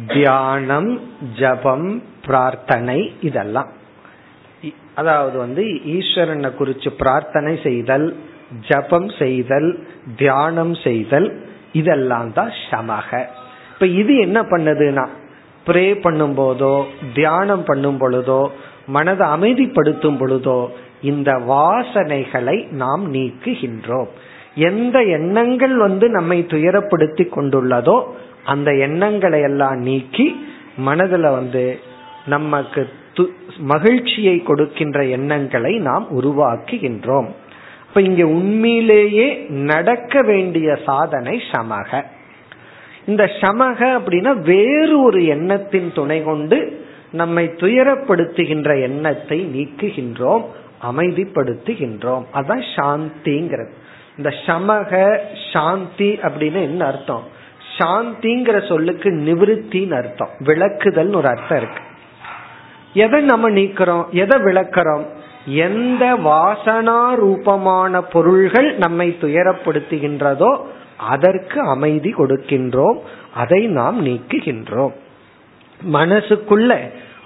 [0.07, 1.01] தியானம்
[1.39, 3.67] ஜபம் பிரார்த்தனை இதெல்லாம்.
[4.95, 8.15] அதாவது வந்து ஈஸ்வரனை குறிச்சு பிரார்த்தனை செய்தல்
[8.67, 13.25] ஜபம் செய்தல் தியானம் செய்தல் இதெல்லாம் தான் சமக
[13.73, 15.07] இப்ப இது என்ன பண்ணுதுன்னா
[15.65, 18.49] ப்ரே பண்ணும் போதோ தியானம் பண்ணும் பொழுதோ
[18.85, 20.67] மனதை அமைதிப்படுத்தும் பொழுதோ
[21.01, 24.07] இந்த வாசனைகளை நாம் நீக்குகின்றோம்.
[24.55, 28.03] எந்த எண்ணங்கள் வந்து நம்மை துயரப்படுத்தி கொண்டுள்ளதோ
[28.43, 30.35] அந்த எண்ணங்களை எல்லாம் நீக்கி
[30.77, 31.79] மனதில் வந்து
[32.25, 32.87] நமக்கு
[33.57, 37.29] மகிழ்ச்சியை கொடுக்கின்ற எண்ணங்களை நாம் உருவாக்குகின்றோம்.
[37.87, 42.03] இப்ப இங்க உண்மையிலேயே நடக்க வேண்டிய சாதனை சமக.
[43.05, 50.45] இந்த சமக அப்படின்னா வேறு ஒரு எண்ணத்தின் துணை கொண்டு நம்மை துயரப்படுத்துகின்ற எண்ணத்தை நீக்குகின்றோம்
[50.91, 52.25] அமைதிப்படுத்துகின்றோம்.
[52.33, 53.69] அதான் சாந்திங்கிறது.
[54.17, 55.19] இந்த சமக
[55.53, 57.23] சாந்தி அப்படின்னு என்ன அர்த்தம்?
[57.77, 60.29] சாந்திங்கிற சொல்லுக்கு நிவிருத்தின்னு அர்த்தம்.
[60.39, 61.81] விளக்குதல் ஒரு அர்த்தம் இருக்கு.
[62.93, 64.09] எதை நம்ம நீக்கிறோம்?
[64.09, 65.05] எதை விளக்கிறோம்?
[65.47, 70.57] எந்த வாசனா ரூபமான பொருள்கள் நம்மை துயரப்படுத்துகின்றதோ
[70.97, 72.97] அதற்கு அமைதி கொடுக்கின்றோம்
[73.33, 74.93] அதை நாம் நீக்குகின்றோம்.
[75.91, 76.79] மனசுக்குள்ள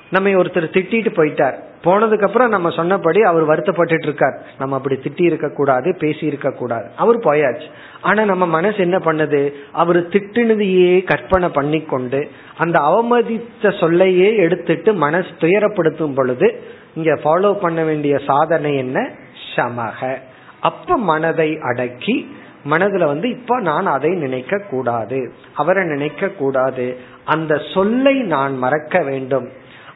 [0.09, 1.55] நம்ம ஒருத்தர் திட்டிட்டு போயிட்டார்.
[1.83, 6.89] போனதுக்கு அப்புறம் நம்ம சொன்னபடி அவர் வருத்தப்பட்டு இருக்கார் நம்ம அப்படி திட்டி இருக்க கூடாது பேசி இருக்க கூடாது
[6.95, 7.67] அவர் போயாச்சு.
[8.01, 9.53] ஆனா நம்ம மனசு என்ன பண்ணுது?
[9.71, 17.83] அவர் திட்டுனதையே கற்பனை பண்ணி கொண்டு அந்த அவமதித்த சொல்லையே எடுத்துட்டு மனசு துயரப்படுத்தும் பொழுது இங்க ஃபாலோ பண்ண
[17.83, 19.09] வேண்டிய சாதனை என்ன?
[19.55, 20.17] சமக.
[20.61, 22.35] அப்ப மனதை அடக்கி
[22.69, 29.47] மனதுல வந்து இப்ப நான் அதை நினைக்க கூடாது அவரை நினைக்க கூடாது அந்த சொல்லை நான் மறக்க வேண்டும்.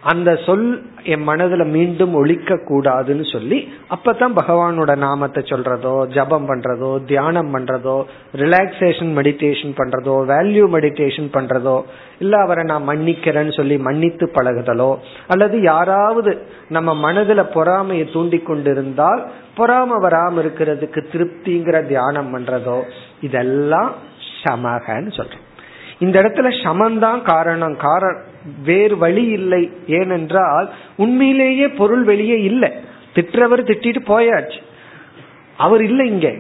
[0.06, 0.66] அந்த சொல்
[1.04, 3.58] என் மனதுல மீண்டும் ஒழிக்க கூடாதுன்னு சொல்லி
[3.90, 11.82] அப்பதான் பகவானோட நாமத்தை சொல்றதோ ஜபம் பண்றதோ தியானம் பண்றதோ ரிலாக்ஸேஷன் மெடிடேஷன் பண்றதோ வேல்யூ மெடிடேஷன் பண்றதோ
[12.20, 16.34] இல்ல அவரை நான் மன்னிக்கிறேன்னு சொல்லி மன்னித்து பழகுதலோ அல்லது யாராவது
[16.70, 19.24] நம்ம மனதுல பொறாமையை தூண்டி கொண்டிருந்தால்
[19.58, 22.82] பொறாம வராம இருக்கிறதுக்கு திருப்திங்கிற தியானம் பண்றதோ
[23.22, 23.96] இதெல்லாம்
[24.44, 25.44] சமகன்னு சொல்றோம்.
[26.00, 27.78] இந்த இடத்துல சமந்தான் காரணம்.
[27.78, 28.34] காரணம்
[28.64, 29.72] வேறு வழி இல்லை.
[29.88, 32.72] ஏனென்றால் உண்மையிலேயே பொருள் வெளியே இல்லை.
[33.16, 34.60] திட்டுறவர் திட்டிட்டு போயாச்சு.
[35.58, 36.34] அவர் இல்லை இங்க.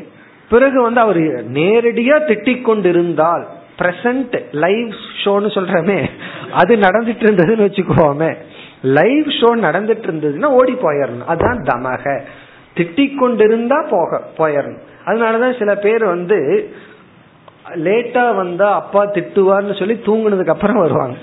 [0.49, 1.19] பிறகு வந்து அவர்
[1.51, 3.47] நேரடியா திட்டிக் கொண்டிருந்தால்
[3.79, 4.89] பிரசன்ட் லைவ்
[5.23, 6.09] ஷோன்னு சொல்றமே
[6.51, 8.37] அது நடந்துட்டு இருந்ததுன்னு வச்சுக்கோமே
[8.81, 12.21] லைவ் ஷோ நடந்துட்டு இருந்ததுன்னா ஓடி போயிடணும் அதுதான் தமக.
[12.75, 16.69] திட்டிக் கொண்டிருந்தா போக போயிடணும் அதனாலதான் சில பேர் வந்து
[17.75, 21.17] லேட்டா வந்தா அப்பா திட்டுவார்னு சொல்லி தூங்குனதுக்கு அப்புறம் வருவாங்க.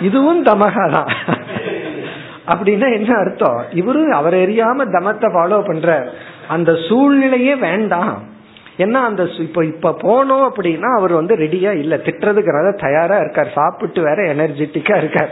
[0.00, 1.08] இதுவும் தமகா தான்
[2.46, 3.64] அப்படின்னா என்ன அர்த்தம்?
[3.70, 6.12] இவரும் அவர் எரியாம தமத்தை ஃபாலோ பண்ற
[6.48, 8.22] அந்த சூழ்நிலையே வேண்டாம்.
[8.76, 11.96] ஏன்னா அந்த இப்ப இப்ப போனோம் அப்படின்னா அவர் வந்து ரெடியா இல்ல.
[11.96, 13.50] திட்டுறதுக்கு தயாரா இருக்கார்.
[13.54, 15.30] சாப்பிட்டு வேற எனர்ஜெட்டிக்கா இருக்கார்.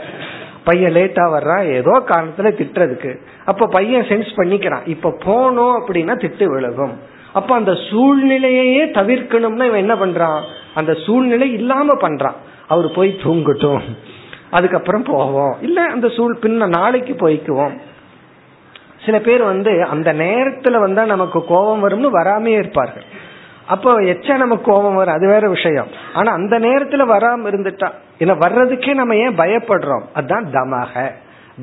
[0.63, 1.71] பையன் லேட்டா வர்றான்.
[1.71, 3.15] ஏதோ காரணத்துல திட்டுறதுக்கு.
[3.45, 4.87] அப்ப பையன் சென்ஸ் பண்ணிக்கிறான்.
[4.87, 6.93] இப்ப போனோம் அப்படின்னா திட்டு விலகும்
[7.33, 10.41] அப்ப அந்த சூழ்நிலையே தவிர்க்கணும்னா இவன் என்ன பண்றான்?
[10.75, 12.37] அந்த சூழ்நிலை இல்லாம பண்றான்.
[12.67, 13.81] அவர் போய் தூங்கட்டும்.
[14.51, 15.57] அதுக்கப்புறம் போவோம்.
[15.61, 17.77] இல்ல அந்த சூழ் பின்ன நாளைக்கு போய்க்குவோம்.
[19.05, 23.03] சில பேர் வந்து அந்த நேரத்துல வந்தா நமக்கு கோபம் வரும்னு வராமே இருப்பார்கள்.
[23.67, 25.87] அப்போ எச்சா நமக்கு கோபம் வரும் அது வேற விஷயம்.
[26.13, 30.01] ஆனா அந்த நேரத்துல வராம இருந்துட்டா இல்ல வர்றதுக்கே நம்ம ஏன் பயப்படுறோம்?
[30.13, 31.11] அதுதான் தமக.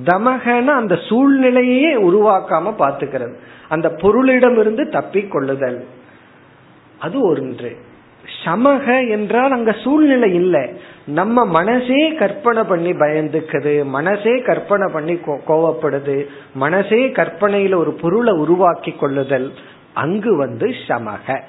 [0.05, 3.35] தமகன அந்த சூழ்நிலையே உருவாக்காம பாத்துக்கிறது
[3.69, 5.87] அந்த பொருளிடமிருந்து தப்பி கொள்ளுதல்.
[6.99, 7.77] அது ஒன்று.
[8.45, 10.81] சமக என்றால் அங்க சூழ்நிலை இல்லை.
[11.07, 15.13] நம்ம மனசே கற்பனை பண்ணி பயந்துக்குது மனசே கற்பனை பண்ணி
[15.49, 19.53] கோவப்படுது மனசே கற்பனையில ஒரு பொருளை உருவாக்கி கொள்ளுதல்
[19.93, 21.41] அங்கு வந்து சமக.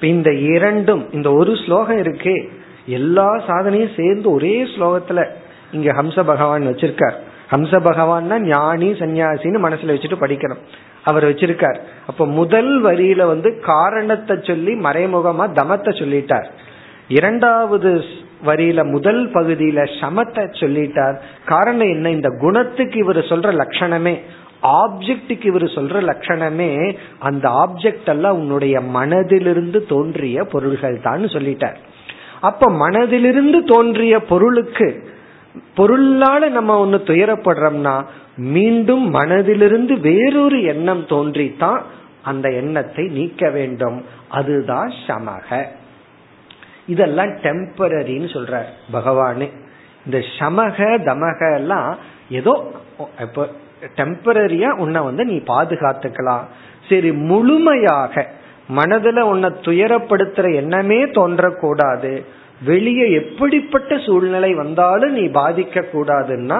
[0.00, 2.52] இந்த இரண்டும் இந்த ஒரு ஸ்லோகம் இருக்கு
[2.86, 5.26] எல்லா சாதனையும் சேர்ந்து ஒரே ஸ்லோகத்துல
[5.72, 7.14] இங்க ஹம்ச பகவான் வச்சிருக்கார்.
[7.50, 10.62] ஹம்ச பகவான்னா ஞானி சன்னியாசின்னு மனசுல வச்சுட்டு படிக்கணும்.
[11.04, 11.78] அவர் வச்சிருக்கார்.
[12.06, 16.46] அப்ப முதல் வரியில வந்து காரணத்தை சொல்லி மறைமுகமா தமத்தை சொல்லிட்டார்.
[17.08, 18.04] இரண்டாவது
[18.46, 21.16] வரியில முதல் பகுதியில சமத்தை சொல்லிட்டார்.
[21.46, 22.10] காரணம் என்ன?
[22.10, 24.20] இந்த குணத்துக்கு இவர் சொல்ற லட்சணமே
[24.62, 31.78] ஆப்ஜெக்டுக்கு இவர் சொல்ற லட்சணமே அந்த ஆப்ஜெக்ட் எல்லாம் உன்னுடைய மனதிலிருந்து தோன்றிய பொருள்கள் தான் சொல்லிட்டார்.
[32.40, 35.08] அப்ப மனதிலிருந்து தோன்றிய பொருளுக்கு
[35.76, 38.04] பொருளால நம்ம ஒன்னு துயரப்படுறோம்னா
[38.36, 41.80] மீண்டும் மனதிலிருந்து வேறொரு எண்ணம் தோன்றித்தான்
[42.22, 44.04] அந்த எண்ணத்தை நீக்க வேண்டும்.
[44.28, 45.66] அதுதான் சமக.
[46.86, 49.48] இதெல்லாம் டெம்பரரின்னு சொல்றார் பகவானு.
[50.06, 51.96] இந்த சமக தமக எல்லாம்
[52.28, 52.72] ஏதோ
[53.20, 53.48] இப்ப
[53.96, 56.44] டெம்பரரியா உன்னை வந்து நீ பாதுகாத்துக்கலாம்.
[56.88, 58.26] சரி முழுமையாக
[58.76, 62.24] மனதுல உன்னை துயரப்படுத்துற எண்ணமே தோன்றக்கூடாது.
[62.64, 66.58] வெளியே எப்படிப்பட்ட சூழ்நிலை வந்தாலும் நீ பாதிக்க கூடாதுன்னா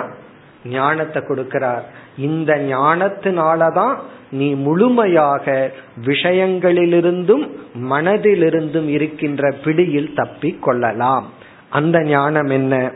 [0.64, 1.82] ஞானத்தை கொடுக்கிறார்.
[2.16, 3.98] இந்த ஞானத்தினாலதான்
[4.30, 5.72] நீ முழுமையாக
[6.04, 11.32] விஷயங்களிலிருந்தும் மனதிலிருந்தும் இருக்கின்ற பிடியில் தப்பி கொள்ளலாம்.
[11.70, 12.92] அந்த ஞானம் என்ன?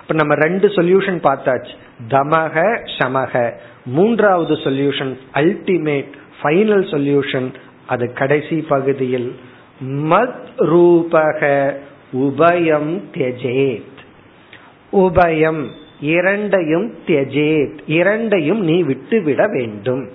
[0.00, 1.74] இப்ப நம்ம ரெண்டு சொல்யூஷன் பார்த்தாச்சு.
[2.08, 3.52] தமக சமக.
[3.86, 6.12] மூன்றாவது சொல்யூஷன் அல்டிமேட்
[6.42, 7.54] ஃபைனல் சொல்யூஷன்
[7.86, 9.34] அது கடைசி பகுதியில்.
[9.84, 11.72] மத் ரூபக
[12.12, 13.98] உபயம் தியஜேத்.
[14.92, 15.66] உபயம்
[16.00, 17.78] இரண்டையும் தியஜேத்.
[17.86, 20.08] இரண்டையும் நீ விட்டுவிட வேண்டும்.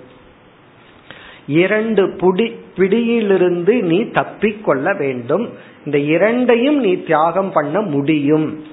[1.46, 5.52] இரண்டு புடி பிடியிலிருந்து நீ தப்பிக்கொள்ள வேண்டும்.
[5.84, 8.64] இந்த இரண்டையும் நீ தியாகம் பண்ண முடியும்.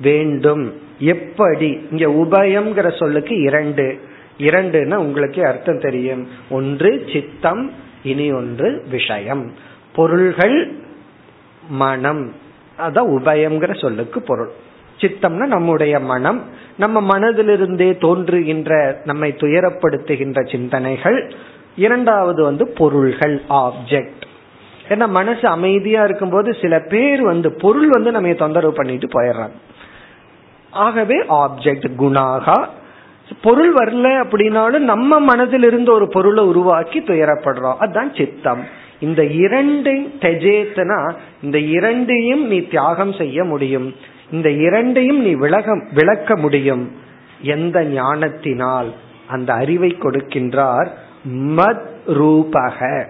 [0.00, 0.72] வேண்டும்.
[0.98, 1.86] எப்படி?
[1.90, 3.98] இங்க உபயம்ங்கிற சொல்லுக்கு இரண்டு.
[4.38, 6.28] இரண்டுன்னா உங்களுக்கு அர்த்தம் தெரியும்.
[6.50, 9.52] ஒன்று சித்தம் இனி ஒன்று விஷயம்.
[9.94, 10.72] பொருள்கள்
[11.68, 12.32] மனம்.
[12.78, 14.50] அதான் உபயம்ங்கிற சொல்லுக்கு பொருள்.
[14.98, 16.42] சித்தம்னா நம்முடைய மனம்.
[16.78, 21.32] நம்ம மனதிலிருந்தே தோன்றுகின்ற நம்மை துயரப்படுத்துகின்ற சிந்தனைகள்.
[21.78, 24.26] இரண்டாவது வந்து பொருள்கள் ஆப்ஜெக்ட்
[24.88, 29.56] ஏன்னா மனசு அமைதியா இருக்கும்போது சில பேர் வந்து பொருள் வந்து நம்ம தொந்தரவு பண்ணிட்டு போயிடுறாங்க.
[30.70, 32.66] ஆகவே ஆப்ஜெக்ட் குணாகா.
[33.42, 37.76] பொருள் வரல அப்படின்னாலும் நம்ம மனதில் இருந்து ஒரு பொருளை உருவாக்கி துயரப்படுறோம்.
[37.78, 38.62] அதுதான் சித்தம்.
[39.00, 43.94] இந்த இரண்டு தெஜேத்தனா இந்த இரண்டையும் நீ தியாகம் செய்ய முடியும்.
[44.30, 46.92] இந்த இரண்டையும் நீ விலக விளக்க முடியும்.
[47.40, 48.94] எந்த ஞானத்தினால்
[49.28, 50.88] அந்த அறிவை கொடுக்கின்றார்?
[51.26, 53.06] மத் ரூபக.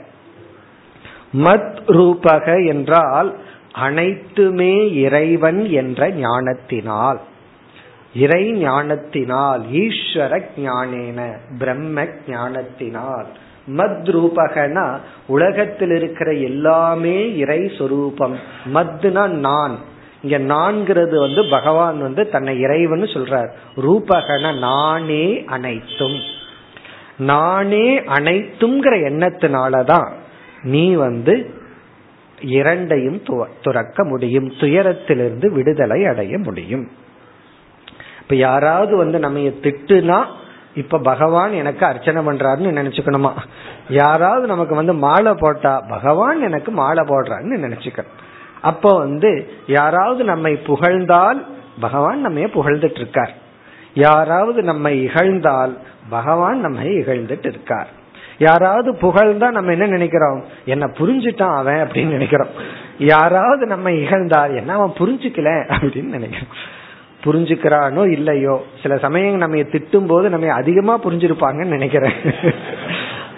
[1.37, 3.39] மத் ரூபக என்றால்
[3.73, 7.21] அனைத்துமே இறைவன் என்ற ஞானத்தினால்.
[8.15, 13.27] இறை ஞானத்தினால் ஈஸ்வர ஞானேன பிரம்ம ஞானத்தினால்.
[13.77, 18.39] மத் ரூபகனா உலகத்தில் இருக்கிற எல்லாமே இறை சொரூபம்.
[18.75, 19.79] மத்னா நான்.
[20.23, 23.51] இங்க நான்கிறது வந்து பகவான் வந்து தன்னை இறைவன் சொல்றார்.
[23.77, 26.37] ரூபகன நானே அனைத்தும்.
[27.19, 30.13] நானே அனைத்துங்கிற எண்ணத்தினாலதான்
[30.63, 31.51] நீ வந்து
[32.41, 33.23] இரண்டையும்
[33.63, 34.49] துறக்க முடியும்.
[34.49, 36.91] துயரத்திலிருந்து விடுதலை அடைய முடியும்.
[38.23, 40.25] இப்ப யாராவது வந்து நம்ம திட்டுனா
[40.75, 43.33] இப்ப பகவான் எனக்கு அர்ச்சனை பண்றாருன்னு நினைச்சுக்கணுமா?
[43.89, 48.17] யாராவது நமக்கு வந்து மாலை போட்டா பகவான் எனக்கு மாலை போடுறாருன்னு நினைச்சுக்கணும்.
[48.63, 51.47] அப்போ வந்து யாராவது நம்மை புகழ்ந்தால்
[51.81, 53.35] பகவான் நம்ம புகழ்ந்துட்டு இருக்கார்.
[53.95, 55.79] யாராவது நம்மை இகழ்ந்தால்
[56.11, 57.97] பகவான் நம்மை இகழ்ந்துட்டு இருக்கார்
[58.39, 60.45] யாராவது புகழ்ந்தா நம்ம என்ன நினைக்கிறோம்?
[60.65, 62.49] என்ன புரிஞ்சுட்டான் அவன் அப்படின்னு நினைக்கிறோம்.
[62.99, 66.77] யாராவது நம்ம இகழ்ந்தால் என்ன அவன் புரிஞ்சுக்கல அப்படின்னு நினைக்கிறோம்.
[67.25, 68.65] புரிஞ்சுக்கிறானோ இல்லையோ?
[68.83, 72.13] சில சமயம் நம்ம திட்டும் போது நம்ம அதிகமா புரிஞ்சிருப்பாங்கன்னு நினைக்கிறேன்.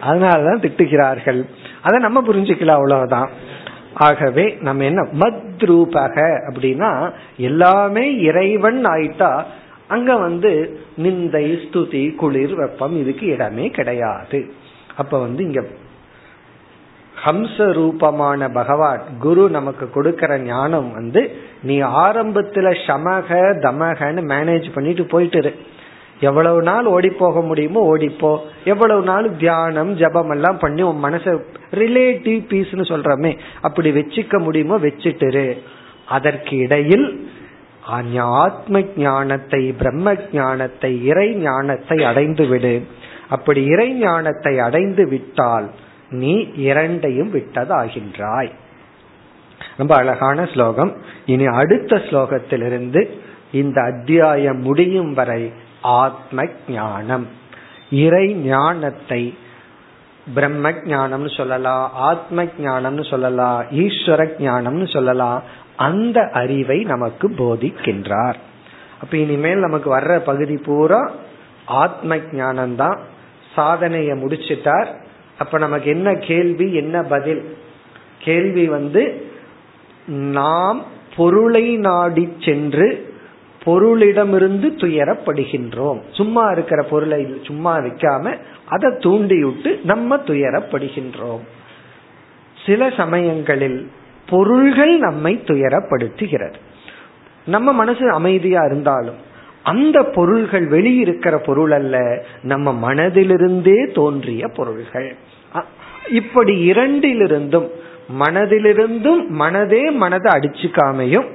[0.03, 1.45] அதனாலதான் திட்டுகிறார்கள்.
[1.81, 3.31] அதை நம்ம புரிஞ்சுக்கலாம் அவ்வளவுதான்.
[3.95, 5.09] ஆகவே நம்ம என்ன?
[5.19, 9.43] மத்ரூபக அப்படின்னா எல்லாமே இறைவன் ஆயிட்டா
[9.91, 10.51] அங்க வந்து
[11.03, 14.41] நிந்தை ஸ்துதி குளிர் வெப்பம் இதுக்கு இடமே கிடையாது.
[14.97, 15.63] அப்ப வந்து இங்க
[17.15, 21.23] ஹம்ச ரூபமான பகவான் குரு நமக்கு கொடுக்கற ஞானம் வந்து
[21.63, 25.53] நீ ஆரம்பத்துல சமக தமகன்னு மேனேஜ் பண்ணிட்டு போயிட்டு
[26.29, 28.33] எவ்வளவு நாள் ஓடி போக முடியுமோ ஓடிப்போ.
[28.65, 31.33] எவ்வளவு நாள் தியானம் ஜபம் எல்லாம் பண்ணி உன் மனசை
[31.83, 33.33] ரிலேட்டிவ் பீஸ்னு சொல்றமே.
[33.61, 35.47] அப்படி வச்சுக்க முடியுமோ வச்சுட்டுரு.
[36.07, 37.07] அதற்கு இடையில்
[38.43, 42.75] ஆத்ம ஞானத்தை பிரம்ம ஞானத்தை இறை ஞானத்தை அடைந்து விடு
[43.29, 45.71] அப்படி இறை ஞானத்தை அடைந்து விட்டால்
[46.11, 46.35] நீ
[46.69, 48.51] இரண்டையும் விட்டதாகின்றாய்.
[49.77, 50.93] ரொம்ப அழகான ஸ்லோகம்.
[51.27, 53.03] இனி அடுத்த ஸ்லோகத்திலிருந்து
[53.53, 55.43] இந்த அத்தியாயம் முடியும் வரை
[55.81, 57.27] ஆத்ம ஞானம்
[58.05, 59.23] இறை ஞானத்தை
[60.35, 65.43] பிரம்ம ஞானம்னு சொல்லலாம் ஆத்ம ஞானம்னு சொல்லலாம் ஈஸ்வர ஞானம்னு சொல்லலாம்
[65.81, 68.39] அந்த அறிவை நமக்கு போதிக்கின்றார்.
[69.01, 71.03] அப்ப இனிமேல் நமக்கு வர்ற பகுதி பூரா
[71.65, 72.99] ஆத்ம ஞானம்தான்.
[73.57, 74.89] சாதனைய முடிச்சிட்டார்.
[75.39, 77.43] அப்ப நமக்கு என்ன கேள்வி என்ன பதில்?
[78.19, 79.03] கேள்வி வந்து
[80.07, 80.85] நாம்
[81.17, 83.15] பொருளை நாடி சென்று
[83.65, 86.01] பொருளிடமிருந்து துயரப்படுகின்றோம்.
[86.13, 88.37] சும்மா இருக்கிற பொருளை சும்மா வைக்காம
[88.69, 91.45] அதை தூண்டிவிட்டு நம்ம துயரப்படுகின்றோம்.
[92.67, 93.81] சில சமயங்களில்
[94.31, 96.59] பொருள்கள் நம்மை துயரப்படுத்துகிறது.
[97.47, 99.19] நம்ம மனசு அமைதியா இருந்தாலும்
[99.63, 105.17] அந்த பொருள்கள் வெளியிருக்கிற பொருள் அல்ல நம்ம மனதிலிருந்தே தோன்றிய பொருள்கள்.
[106.11, 107.69] இப்படி இரண்டிலிருந்தும்
[108.19, 111.29] மனதிலிருந்தும் மனதே மனதை அடிச்சுக்காமையும்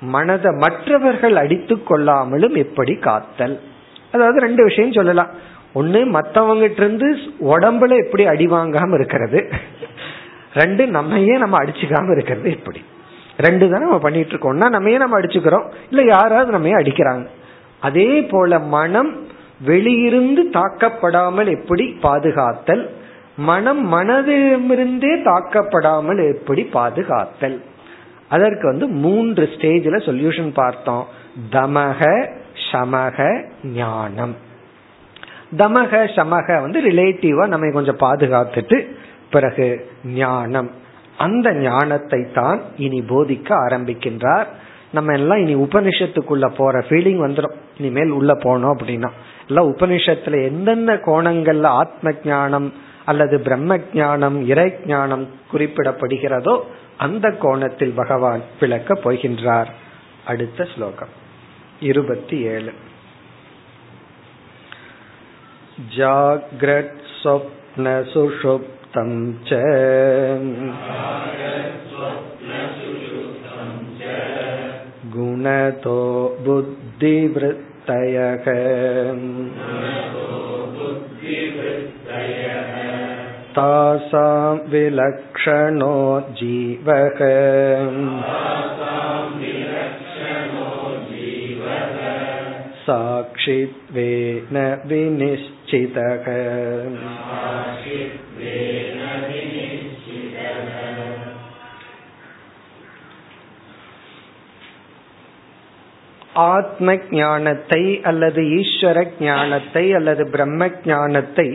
[0.00, 3.60] மனதை மற்றவர்கள் அடித்து கொள்ளாமலும் எப்படி காத்தல்.
[4.12, 5.30] அதாவது ரெண்டு விஷயம் சொல்லலாம்.
[5.72, 9.48] ஒன்னு மத்தவங்கிட்ட இருந்து உடம்புல எப்படி அடி வாங்காம இருக்கிறது.
[10.54, 12.80] ரெண்டு நம்மையே நம்ம அடிச்சுக்காம இருக்கிறது எப்படி
[13.36, 15.64] ரெண்டு தான் நம்ம பண்ணிட்டு இருக்கோம்னா நம்மையே நம்ம அடிச்சுக்கிறோம்.
[15.90, 17.26] இல்ல யாராவது நம்மையே அடிக்கிறாங்க.
[17.80, 19.26] அதே போல மனம்
[19.66, 22.88] வெளியிருந்து தாக்கப்படாமல் எப்படி பாதுகாத்தல்?
[23.36, 27.60] மனம் மனதிலிருந்தே தாக்கப்படாமல் எப்படி பாதுகாத்தல்?
[28.28, 31.06] அதற்கு வந்து மூன்று ஸ்டேஜில் சொல்யூஷன் பார்த்தோம்.
[31.50, 32.28] தமக
[32.72, 33.42] சமக
[33.74, 34.36] ஞானம்.
[35.56, 38.96] தமக சமக வந்து ரிலேட்டிவா நம்ம கொஞ்சம் பாதுகாத்துட்டு
[39.30, 40.70] பிறகு ஞானம்.
[41.18, 44.46] அந்த ஞானத்தை தான் இனி போதிக்க ஆரம்பிக்கின்றார்.
[44.92, 49.10] நம்ம எல்லாம் இனி உபனிஷத்துக்குள்ள போற ஃபீலிங் வந்துடும் இனிமேல் உள்ள போனோம் அப்படின்னா.
[49.48, 52.72] எல்லாம் உபனிஷத்துல எந்தெந்த கோணங்கள்ல ஆத்ம ஞானம்
[53.04, 56.60] அல்லது பிரம்ம ஜானம் இறை ஞானம் குறிப்பிடப்படுகிறதோ
[56.96, 59.66] அந்த கோணத்தில் பகவான் விளக்க போகின்றார்.
[60.26, 61.08] அடுத்த ஸ்லோகம்.
[61.80, 62.72] இருபத்தி ஏழு.
[65.96, 66.96] ஜாகிரத்
[71.91, 74.01] சொப்ன சுஷுப்தம் ச
[75.15, 75.99] गुणतो
[76.45, 77.37] बुद्धिवृत्तयः
[83.57, 85.95] तासां विलक्षणो
[86.39, 87.19] जीवः
[92.85, 94.57] साक्षादेव काचिद्वेन
[95.67, 96.25] विनिश्चितः
[106.51, 111.47] ஆத்ம ஞானத்தை அல்லது ஈஸ்வர ஞானத்தை அல்லது பிரம்ம ஞானத்தை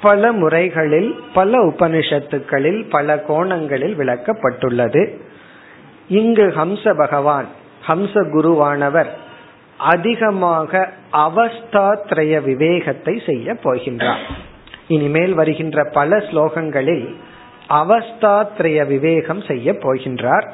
[0.00, 5.02] பல முறைகளில் பல உபனிஷத்துக்களில் பல கோணங்களில் விளக்கப்பட்டுள்ளது
[6.08, 7.48] இங்கு ஹம்ச பகவான்
[7.86, 9.10] ஹம்ச குருவானவர்
[9.77, 14.23] அதிகமாக அவஸ்தாத்ரய விவேகத்தை செய்ய போகின்றார்.
[14.87, 17.15] இனிமேல் வருகின்ற பல ஸ்லோகங்களில்
[17.69, 20.49] அவஸ்தாத்ரய விவேகம் செய்ய போகின்றார்.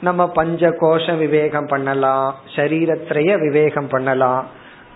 [0.00, 4.46] நம்ம பஞ்ச கோஷ விவேகம் பண்ணலாம் சரீரத்திரைய விவேகம் பண்ணலாம்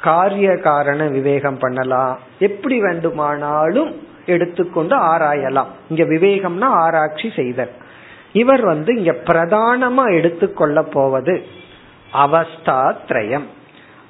[0.00, 2.18] காரிய காரண விவேகம் பண்ணலாம்.
[2.38, 5.66] எப்படி வேண்டுமானாலும் எடுத்துக்கொண்டு ஆராயலாம்.
[5.88, 7.70] இங்க விவேகம்னா ஆராய்ச்சி செய்தல்.
[8.32, 11.46] இவர் வந்து இங்க பிரதானமா எடுத்துக்கொள்ள போவது
[12.12, 13.46] அவஸ்தாத்ரயம்.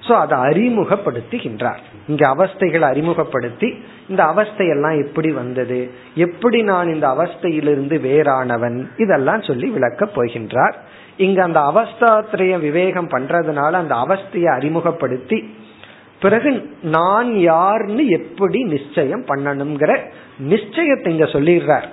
[0.08, 1.82] சோ அதை அறிமுகப்படுத்துகின்றார்.
[2.08, 3.74] இங்க அவஸ்தைகளை அறிமுகப்படுத்தி
[4.08, 5.90] இந்த அவஸ்தையெல்லாம் எப்படி வந்தது?
[6.14, 8.86] எப்படி நான் இந்த அவஸ்தையிலிருந்து வேறானவன்?
[8.96, 10.74] இதெல்லாம் சொல்லி விளக்கப் போகின்றார்.
[11.16, 15.54] இங்க அந்த அவஸ்தாத்திரைய விவேகம் பண்றதுனால அந்த அவஸ்தையை அறிமுகப்படுத்தி
[16.20, 19.98] பிறகு நான் யார்னு எப்படி நிச்சயம் பண்ணணுங்கிற
[20.48, 21.88] நிச்சயத்தை இங்க சொல்லிடுறார்.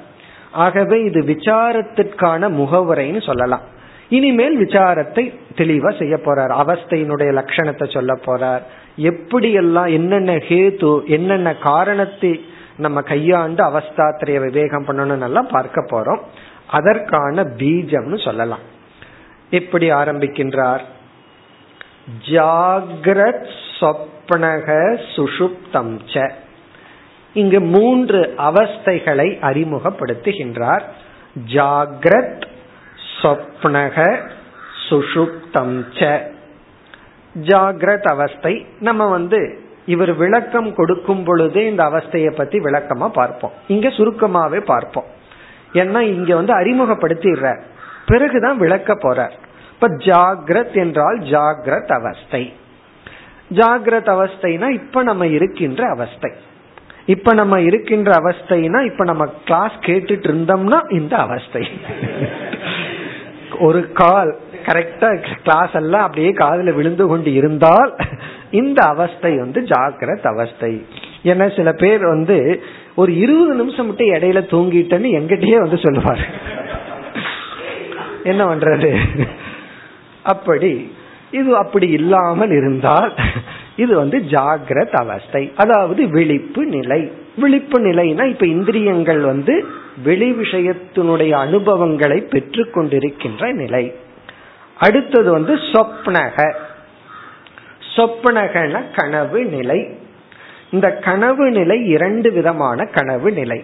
[0.52, 3.72] ஆகவே இது விசாரத்திற்கான முகவுரைன்னு சொல்லலாம்.
[4.14, 5.24] இனிமேல் விசாரத்தை
[5.56, 6.54] தெளிவா செய்ய போறார்.
[6.64, 8.62] அவஸ்தையினுடைய லட்சணத்தை சொல்ல போறார்.
[8.96, 12.32] எப்படி எல்லாம் என்னென்ன ஹேத்து என்னென்ன காரணத்தை
[12.78, 16.22] நம்ம கையாண்டு அவஸ்தாத்திரைய விவேகம் பண்ணணும் நல்லா பார்க்க போறோம்.
[16.68, 18.64] அதற்கான பீஜம்னு சொல்லலாம்.
[19.50, 20.84] எப்படி ஆரம்பிக்கின்றார்?
[22.30, 23.50] ஜாகிரத்
[23.80, 26.32] சொப்னக சுஷுப்தம்
[27.34, 30.84] இங்கு மூன்று அவஸ்தைகளை அறிமுகப்படுத்துகின்றார்.
[31.54, 32.44] ஜாகிரத்
[33.24, 34.20] சொப்னக
[34.90, 36.22] சுஷுப்தம் ச.
[37.44, 38.66] ஜாகிரத் அவஸ்தை.
[38.80, 43.52] நம்ம வந்து இவர் விளக்கம் கொடுக்கும் பொழுதே இந்த அவஸ்தையை பத்தி விளக்கமா பார்ப்போம்.
[43.68, 45.04] இங்க சுருக்கமாவே பார்ப்போம்.
[45.74, 47.62] ஏன்னா இங்க வந்து அறிமுகப்படுத்திடுற
[48.06, 49.32] பிறகுதான் விளக்க போறார்.
[49.74, 52.54] இப்ப ஜாகிரத் என்றால் ஜாகிரத் அவஸ்தை.
[53.54, 56.32] ஜாகிரத் அவஸ்தைனா இப்ப நம்ம இருக்கின்ற அவஸ்தை.
[57.06, 61.68] இப்ப நம்ம இருக்கின்ற அவஸ்தைனா இப்ப நம்ம கிளாஸ் கேட்டுட்டு இருந்தோம்னா இந்த அவஸ்தை.
[63.64, 65.10] ஒரு கால் கரெக்டா
[65.44, 67.96] கிளாஸ் எல்லாம் அப்படியே காதல விழுந்து கொண்டு இருந்தால்
[68.52, 70.86] இந்த அவஸ்தை வந்து ஜாக்கிரத் அவஸ்தை.
[71.24, 72.64] ஏன்னா சில பேர் வந்து
[72.96, 76.24] ஒரு இருபது நிமிஷம் மட்டும் இடையில தூங்கிட்டேன்னு எங்கிட்டயே வந்து சொல்லுவாரு.
[78.24, 79.00] என்ன பண்றது?
[80.24, 80.96] அப்படி.
[81.32, 83.14] இது அப்படி இல்லாமல் இருந்தால்
[83.76, 85.52] இது வந்து ஜாகிரத் அவஸ்தை.
[85.56, 87.12] அதாவது விழிப்பு நிலை.
[87.36, 89.66] விழிப்பு நிலைனா இப்ப இந்திரியங்கள் வந்து
[90.04, 93.94] வெளி விஷயத்தினுடைய அனுபவங்களை பெற்று கொண்டிருக்கின்ற நிலை.
[94.80, 96.54] அடுத்தது வந்து சொப்னக.
[97.96, 99.98] சொப்னகன கனவு நிலை.
[100.72, 103.64] இந்த கனவு நிலை இரண்டு விதமான கனவு நிலை.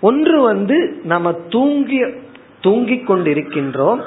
[0.00, 2.04] ஒன்று வந்து நம்ம தூங்கி
[2.60, 4.00] தூங்கிக் கொண்டிருக்கின்றோம்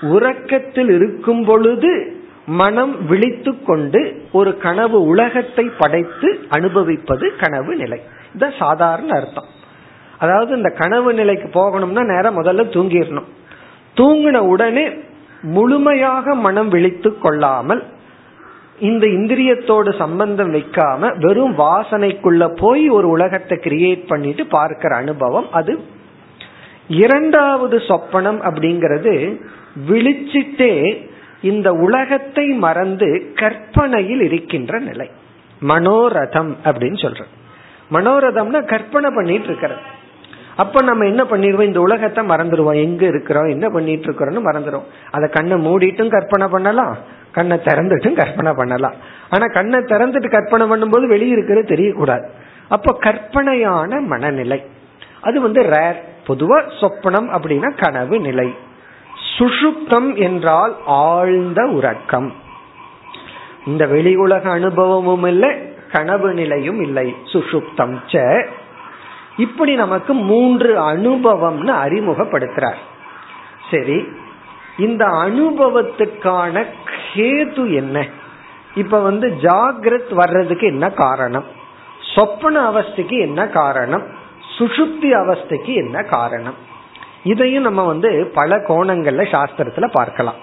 [0.00, 2.16] உறக்கத்தில் இருக்கும் பொழுது
[2.46, 8.00] மனம் விழித்து கொண்டு ஒரு கனவு உலகத்தை படைத்து அனுபவிப்பது கனவு நிலை.
[8.34, 9.44] இது சாதாரண அர்த்தம்.
[10.18, 13.28] அதாவது இந்த கனவு நிலைக்கு போகணும்னா நேரம் முதல்ல தூங்கிடணும்.
[13.96, 14.90] தூங்கின உடனே
[15.42, 17.82] முழுமையாக மனம் விழித்து கொள்ளாமல்
[18.78, 25.78] இந்த இந்திரியத்தோடு சம்பந்தம் வைக்காம வெறும் வாசனைக்குள்ள போய் ஒரு உலகத்தை கிரியேட் பண்ணிட்டு பார்க்கிற அனுபவம் அது.
[26.88, 29.40] இரண்டாவது சொப்பனம் அப்படிங்கிறது
[29.88, 30.72] விழிச்சிட்டே
[31.46, 35.10] இந்த உலகத்தை மறந்து கற்பனையில் இருக்கின்ற நிலை.
[35.68, 37.22] மனோரதம் அப்படின்னு சொல்ற
[37.92, 39.80] மனோரதம்னா கற்பனை பண்ணிட்டு இருக்கிறது.
[40.56, 41.68] அப்ப நம்ம என்ன பண்ணிடுவோம்?
[41.70, 42.74] இந்த உலகத்தை மறந்துடுவோம்.
[42.74, 43.48] எங்க இருக்கிறோம்?
[43.48, 46.96] என்ன பண்ணிட்டு இருக்கிறோம்னு மறந்துடும் அதை கண்ணை மூடிட்டும் கற்பனை பண்ணலாம்.
[47.32, 48.94] கண்ணை திறந்துட்டும் கற்பனை பண்ணலாம்.
[49.30, 52.26] ஆனா கண்ணை திறந்துட்டு கற்பனை பண்ணும்போது வெளியிருக்கிறது தெரியக்கூடாது.
[52.68, 54.60] அப்ப கற்பனையான மனநிலை.
[55.20, 58.48] அது வந்து ரேர் பொதுவா சொப்பனம் அப்படின்னா கனவு நிலை.
[59.38, 62.32] சுஷுப்தம் என்றால் ஆழ்ந்த உறக்கம்.
[63.66, 65.54] இந்த வெளி உலக அனுபவமும் இல்லை
[65.92, 67.16] கனவு நிலையும் இல்லை.
[67.24, 68.46] சுஷுப்தம் ச.
[69.36, 72.76] இப்படி நமக்கு மூன்று அனுபவம்னு அறிமுகப்படுத்துறார்.
[73.70, 74.08] சரி
[74.78, 76.64] இந்த அனுபவத்துக்கான
[77.12, 78.06] கேது என்ன?
[78.74, 81.44] இப்ப வந்து ஜாகிரத் வர்றதுக்கு என்ன காரணம்?
[82.14, 84.02] சொப்பன அவஸ்தைக்கு என்ன காரணம்?
[84.58, 86.74] சுஷுப்தி அவஸ்தைக்கு என்ன காரணம்?
[87.26, 90.34] இதையும் நம்ம வந்து பல கோணங்கள்ல சாஸ்திரத்துல பார்க்கலாம்.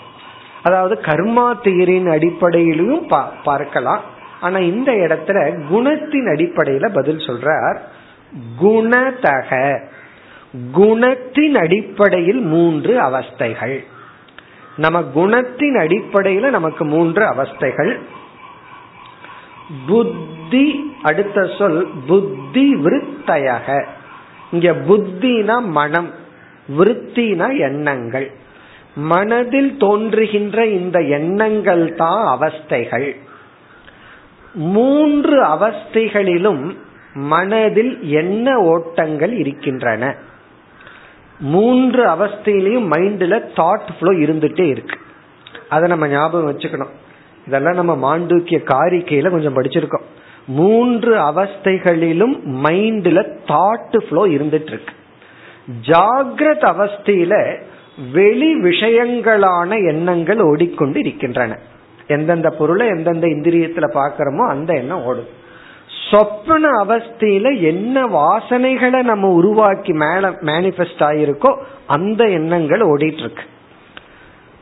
[0.63, 3.07] அதாவது கர்மா தீரின் அடிப்படையிலும்
[3.43, 4.01] பார்க்கலாம்.
[4.41, 5.37] ஆனா இந்த இடத்துல
[5.71, 7.77] குணத்தின் அடிப்படையில பதில் சொல்றார்.
[8.61, 9.81] குணதக.
[10.73, 13.85] குணத்தின் அடிப்படையில் மூன்று அவஸ்தைகள்.
[14.77, 17.99] நம்ம குணத்தின் அடிப்படையில நமக்கு மூன்று அவஸ்தைகள்.
[19.87, 23.85] புத்தி அடுத்த சொல் புத்தி விருத்தயக.
[24.51, 26.21] இங்க புத்தினா மனம்.
[26.77, 28.31] விருத்தினா எண்ணங்கள்.
[28.95, 33.15] மனதில் தோன்றுகின்ற இந்த எண்ணங்கள் தான் அவஸ்தைகள்.
[34.53, 36.75] மூன்று அவஸ்தைகளிலும்
[37.13, 40.15] மனதில் என்ன ஓட்டங்கள் இருக்கின்றன?
[41.39, 44.99] மூன்று அவஸ்தையிலையும் மைண்ட்ல தாட் ஃப்ளோ இருந்துட்டே இருக்கு.
[45.69, 46.91] அதை நம்ம ஞாபகம் வச்சுக்கணும்.
[47.47, 50.03] இதெல்லாம் நம்ம மாண்டூக்கிய காரிக்கையில கொஞ்சம் படிச்சிருக்கோம்.
[50.47, 54.93] மூன்று அவஸ்தைகளிலும் மைண்ட்ல தாட் ஃப்ளோ இருந்துட்டு இருக்கு.
[55.83, 57.33] ஜாகிரத அவஸ்தையில
[58.13, 61.57] வெளி விஷயங்களான எண்ணங்கள் ஓடிக்கொண்டு இருக்கின்றன
[62.07, 65.29] எந்தெந்த பொருளை எந்தெந்த இந்திரியத்துல பாக்கிறோமோ அந்த எண்ணம் ஓடும்.
[66.09, 71.51] சொப்பன அவஸ்தையில என்ன வாசனைகளை நம்ம உருவாக்கி மேல மேனிபெஸ்ட் ஆயிருக்கோ
[71.87, 73.45] அந்த எண்ணங்கள் ஓடிட்டு இருக்கு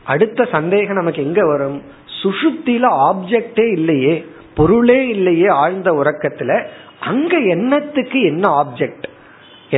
[0.06, 1.78] அடுத்த சந்தேகம் நமக்கு எங்க வரும்?
[2.22, 4.14] சுஷுப்தியில ஆப்ஜெக்டே இல்லையே
[4.54, 6.52] பொருளே இல்லையே ஆழ்ந்த உறக்கத்துல
[7.00, 9.06] அங்க எண்ணத்துக்கு என்ன ஆப்ஜெக்ட்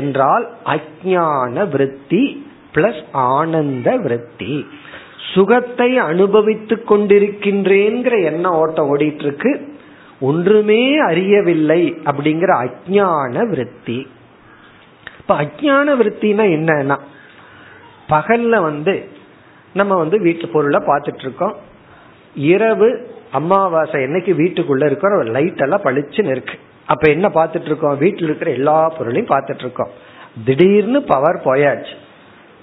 [0.01, 2.23] என்றால் அஜான விருத்தி
[2.75, 4.55] பிளஸ் ஆனந்த விருத்தி.
[5.33, 9.53] சுகத்தை அனுபவித்துக் கொண்டிருக்கின்றேங்கிற எண்ணம் ஓட்டம் ஓடிட்டு இருக்கு
[10.21, 13.99] ஒன்றுமே அறியவில்லை அப்படிங்கிற அஜான விருத்தி.
[15.21, 16.97] இப்ப அஜான விருத்தினா என்னன்னா
[18.09, 18.95] பகல்ல வந்து
[19.75, 21.55] நம்ம வந்து வீட்டு பொருளை பார்த்துட்டு இருக்கோம்
[22.51, 22.89] இரவு
[23.33, 26.57] அமாவாசை என்னைக்கு வீட்டுக்குள்ள இருக்கிற லைட் எல்லாம் பளிச்சுன்னு இருக்கு.
[26.87, 27.99] அப்ப என்ன பார்த்துட்டு இருக்கோம்?
[27.99, 29.91] வீட்டில் இருக்கிற எல்லா பொருளையும் பார்த்துட்டு இருக்கோம்.
[30.45, 31.95] திடீர்னு பவர் போயாச்சு.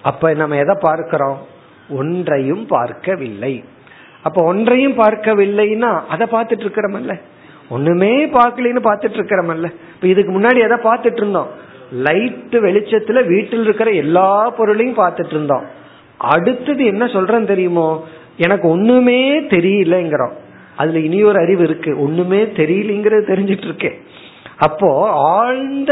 [0.02, 1.38] அப்ப நம்ம எதை பார்க்கிறோம்?
[1.90, 3.64] ஒன்றையும் பார்க்கவில்லை.
[4.24, 7.22] அப்ப ஒன்றையும் பார்க்கவில்லைன்னா அதை பார்த்துட்டு இருக்கிறோமல்ல?
[7.70, 9.74] ஒண்ணுமே பார்க்கலன்னு பார்த்துட்டு இருக்கிறோமல்ல?
[9.96, 11.48] இப்ப இதுக்கு முன்னாடி எதை பார்த்துட்டு இருந்தோம்?
[11.92, 15.66] லைட் வெளிச்சத்துல வீட்டில் இருக்கிற எல்லா பொருளையும் பார்த்துட்டு இருந்தோம்.
[16.18, 18.06] அடுத்தது என்ன சொல்றேன்னு தெரியுமோ?
[18.38, 20.32] எனக்கு ஒண்ணுமே தெரியலங்கிறோம்.
[20.82, 21.92] அதுல இனி ஒரு அறிவு இருக்கு.
[22.06, 23.98] ஒண்ணுமே தெரியலங்கிறது தெரிஞ்சிட்டு இருக்கேன்
[24.68, 24.90] அப்போ
[25.36, 25.92] ஆழ்ந்த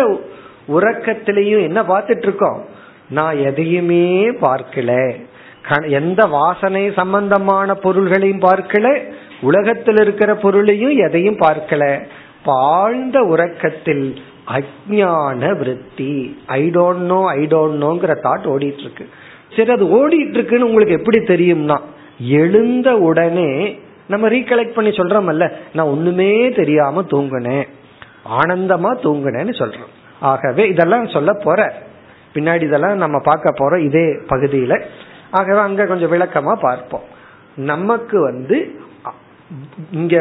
[0.78, 2.60] உறக்கத்திலையும் என்ன பார்த்துட்டு இருக்கோம்
[3.18, 4.06] நான் எதையுமே
[4.46, 4.92] பார்க்கல.
[6.00, 8.88] எந்த வாசனை சம்பந்தமான பொருள்களையும் பார்க்கல.
[9.42, 11.84] உலகத்தில் இருக்கிற பொருளையும் எதையும் பார்க்கல.
[12.74, 14.06] ஆழ்ந்த உறக்கத்தில்
[14.58, 16.14] அஜான விருத்தி
[16.58, 19.06] I don't know I don't நோங்கிற thought ஓடிட்டு இருக்கு
[19.56, 21.78] சரி அது ஓடிட்டு இருக்குன்னு உங்களுக்கு எப்படி தெரியும்னா
[22.40, 23.52] எழுந்த உடனே
[24.10, 27.68] நம்ம ரீகலெக்ட் பண்ணி சொல்றோம்ல நான் ஒண்ணுமே தெரியாம தூங்குனேன்
[28.40, 29.94] ஆனந்தமா தூங்குனேன்னு சொல்றோம்.
[30.20, 31.74] ஆகவே இதெல்லாம் சொல்ல போற.
[32.34, 34.74] பின்னாடி இதெல்லாம் நம்ம பார்க்க போறோம் இதே பகுதியில.
[35.32, 37.06] ஆகவே அங்க கொஞ்சம் விளக்கமா பார்ப்போம்.
[37.56, 38.58] நமக்கு வந்து
[39.92, 40.16] இங்க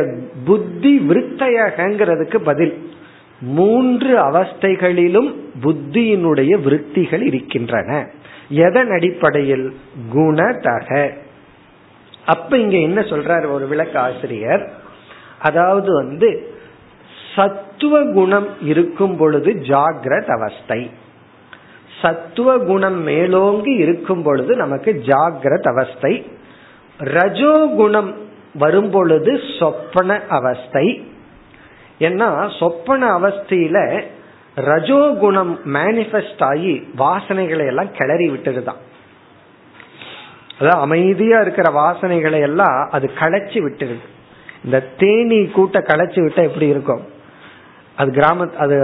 [0.45, 2.74] புத்தி விருத்தையகங்கிறதுக்கு பதில்
[3.41, 8.11] மூன்று அவஸ்தைகளிலும் புத்தியினுடைய விருத்திகள் இருக்கின்றன.
[8.49, 9.66] எதன் அடிப்படையில்?
[10.14, 11.11] குணதக
[12.28, 14.70] அப்ப இங்க என்ன சொல்றார் ஒரு விளக்க ஆசிரியர்?
[15.38, 16.54] அதாவது வந்து
[17.34, 20.90] சத்துவ குணம் இருக்கும் பொழுது ஜாகிரத் அவஸ்தை.
[22.02, 26.26] சத்துவ குணம் மேலோங்கி இருக்கும் பொழுது நமக்கு ஜாகிரத் அவஸ்தை.
[27.00, 28.14] ரஜோகுணம்
[28.54, 31.12] வரும் பொழுது சொப்பன அவஸ்தை.
[32.00, 34.02] ஏன்னா சொப்பன அவஸ்தையில
[34.56, 38.80] ரஜோகுணம் மேனிஃபெஸ்ட் ஆகி வாசனைகளை எல்லாம் கிளறி விட்டுருதான்
[40.59, 44.06] அதாவது அமைதியா இருக்கிற வாசனைகளை எல்லாம் அது களைச்சி விட்டுருது.
[44.64, 47.02] இந்த தேனி கூட்ட களைச்சி விட்டா எப்படி இருக்கும்?
[47.96, 48.76] அது கிராம அது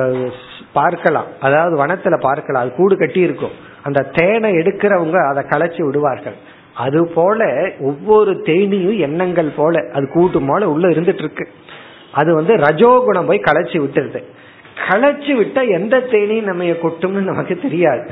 [0.73, 1.27] பார்க்கலாம்.
[1.41, 2.63] அதாவது வனத்துல பார்க்கலாம்.
[2.63, 3.51] அது கூடு கட்டி இருக்கும்.
[3.83, 6.35] அந்த தேனை எடுக்கிறவங்க அதை களைச்சி விடுவார்கள்.
[6.75, 11.49] அது போல ஒவ்வொரு தேனியும் எண்ணங்கள் போல அது கூட்டு போல உள்ள இருந்துட்டு இருக்கு
[12.13, 14.23] அது வந்து ரஜோகுணம் போய் களைச்சி விட்டுருது.
[14.89, 18.11] களைச்சி விட்டா எந்த தேனியும் நம்ம கொட்டும்னு நமக்கு தெரியாது.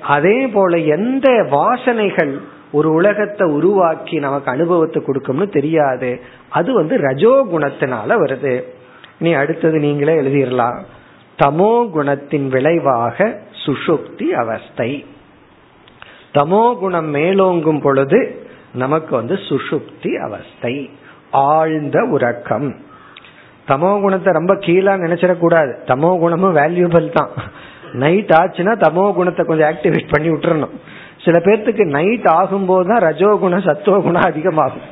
[0.00, 2.40] அதே போல எந்த வாசனைகள்
[2.72, 6.10] ஒரு உலகத்தை உருவாக்கி நமக்கு அனுபவத்தை கொடுக்கும்னு தெரியாது.
[6.48, 8.54] அது வந்து ரஜோ குணத்தினால வருது.
[9.18, 10.78] நீ அடுத்தது நீங்களே எழுதிடலாம்.
[11.38, 13.26] தமோ குணத்தின் விளைவாக
[13.64, 14.90] சுஷுப்தி அவஸ்தை.
[16.38, 18.20] தமோ குணம் மேலோங்கும் பொழுது
[18.72, 20.74] நமக்கு வந்து சுஷுப்தி அவஸ்தை.
[21.30, 22.68] ஆழ்ந்த உறக்கம்.
[23.68, 25.72] தமோ குணத்தை ரொம்ப கீழா நினைச்சிடக்கூடாது.
[25.86, 27.32] தமோ குணமும் வேல்யூபிள் தான்.
[27.92, 30.74] நைட் ஆச்சுன்னா தமோ குணத்தை கொஞ்சம் ஆக்டிவேட் பண்ணி விட்டுறணும்.
[31.24, 34.86] சில பேர்த்துக்கு நைட் ஆகும்போது தான் ரஜோகுணம் சத்துவகுணம் அதிகமாகும்.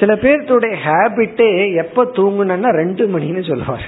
[0.00, 3.86] சில பேர்த்துடைய ஹேபிட்டே எப்ப தூங்கணும்னா ரெண்டு மணின்னு சொல்லுவார்.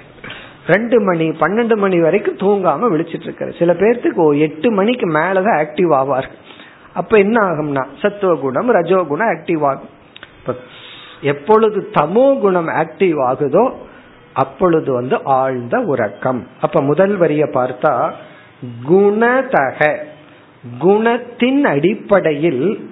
[0.67, 6.29] ரெண்டு மணி பன்னெண்டு மணி வரைக்கும் தூங்காம விழிச்சிட்டு இருக்காரு சில பேர்த்துக்கு எட்டு மணிக்கு மேலதான் ஆக்டிவ் ஆவார்.
[6.95, 9.93] அப்ப என்ன ஆகும்னா சத்துவ குணம் ரஜோகுணம் ஆக்டிவ் ஆகும்.
[11.21, 13.65] எப்பொழுது தமோ குணம் ஆக்டிவ் ஆகுதோ
[14.33, 16.41] அப்பொழுது வந்து ஆழ்ந்த உறக்கம்.
[16.61, 17.93] அப்ப முதல் வரிய பார்த்தா
[18.89, 19.81] குணதக.
[20.81, 22.91] குணத்தின் அடிப்படையில்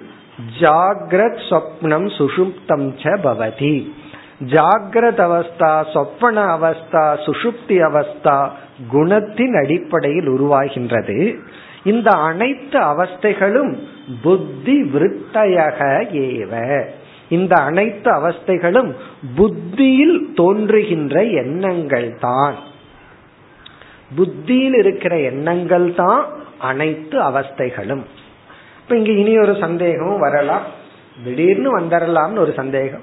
[0.59, 2.87] ஜாகிரத் சொப்னம் சுஷுப்தம்
[3.23, 3.91] பவதி.
[4.45, 8.49] ஜாகிரத அவஸ்தா சொப்பன அவஸ்தா சுஷுப்தி அவஸ்தா
[8.91, 11.35] குணத்தின் அடிப்படையில் உருவாகின்றது.
[11.83, 13.77] இந்த அனைத்து அவஸ்தைகளும்
[14.21, 15.79] புத்தி விருத்தையக
[16.11, 16.83] ஏவ.
[17.29, 18.95] இந்த அனைத்து அவஸ்தைகளும்
[19.35, 22.55] புத்தியில் தோன்றுகின்ற எண்ணங்கள் தான்
[24.15, 28.03] புத்தியில் இருக்கிற எண்ணங்கள் தான் அனைத்து அவஸ்தைகளும்.
[28.81, 30.61] இப்ப இங்க இனி ஒரு சந்தேகம் வரலாம்.
[31.23, 33.01] திடீர்னு வந்துடலாம்னு ஒரு சந்தேகம்.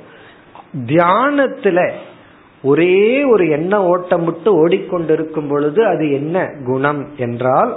[0.87, 1.91] தியானத்துல
[2.63, 7.77] ஒரே ஒரு எண்ண ஓட்டம் விட்டு ஓடிக்கொண்டிருக்கும் பொழுது அது என்ன குணம் என்றால்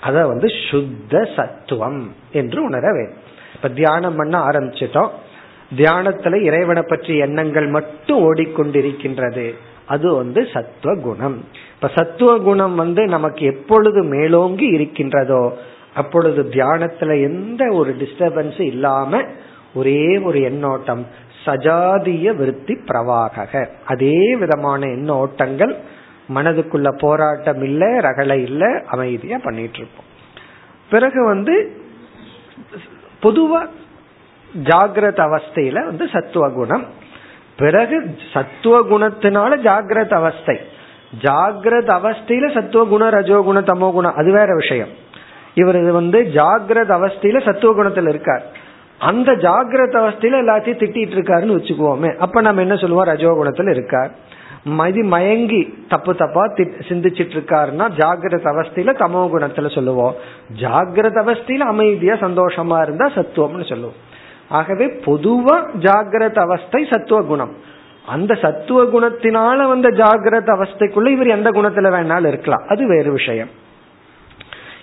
[0.00, 3.22] அத வந்து சுத்த சத்துவம் என்று உணர வேண்டும்.
[3.54, 5.08] இப்ப தியானம் பண்ண ஆரம்பிச்சிட்டோம்.
[5.76, 9.54] தியானத்துல இறைவனை பற்றிய எண்ணங்கள் மட்டும் ஓடிக்கொண்டிருக்கின்றது.
[9.86, 11.44] அது வந்து சத்துவ குணம்.
[11.84, 15.56] இப்ப சத்துவ குணம் வந்து நமக்கு எப்பொழுது மேலோங்கி இருக்கின்றதோ
[15.94, 19.22] அப்பொழுது தியானத்துல எந்த ஒரு டிஸ்டர்பன்ஸ் இல்லாம
[19.74, 21.06] ஒரே ஒரு எண்ணோட்டம்
[21.44, 23.66] சஜாதிய விருத்தி பிரவாகக.
[23.84, 25.76] அதே விதமான எண்ணோட்டங்கள்
[26.34, 30.10] மனதுக்குள்ள போராட்டம் இல்ல ரகலை இல்ல அமைதியா பண்ணிட்டு இருப்போம்
[30.90, 31.72] பிறகு வந்து
[33.22, 33.68] பொதுவா
[34.62, 36.86] ஜாகிரத அவஸ்தையில வந்து சத்துவ குணம்
[37.56, 40.60] பிறகு சத்துவ குணத்தினால ஜாகிரத அவஸ்தை.
[41.22, 44.88] ஜாகிரத அவஸ்தையில சத்துவ ரஜோகுண ரஜோ தமோ குணம் அது வேற விஷயம்.
[45.54, 48.42] இவர் வந்து ஜாகிரத அவஸ்தையில சத்துவகுணத்துல இருக்கார்.
[48.98, 52.16] அந்த ஜாகிரத அவஸ்தையில எல்லாத்தையும் திட்டிட்டு இருக்காருன்னு வச்சுக்குவோமே.
[52.16, 53.06] அப்ப நம்ம என்ன சொல்லுவோம்?
[53.06, 54.10] ரஜோகுணத்துல இருக்கார்.
[54.64, 56.46] மதி மயங்கி தப்பு தப்பா
[56.88, 60.14] சிந்திச்சிட்டு இருக்காருன்னா ஜாகிரத அவஸ்தையில தமோ குணத்துல சொல்லுவோம்.
[60.60, 64.12] ஜாகிரத அவஸ்தையில அமைதியா சந்தோஷமா இருந்தா சத்துவம்னு சொல்லுவோம்.
[64.48, 67.54] ஆகவே பொதுவா ஜாகிரத அவஸ்தை சத்துவ குணம்
[68.06, 72.62] அந்த சத்துவ குணத்தினால வந்த ஜாகிரத அவஸ்தைக்குள்ள இவர் எந்த குணத்துல வேணாலும் இருக்கலாம்.
[72.68, 73.48] அது வேறு விஷயம்.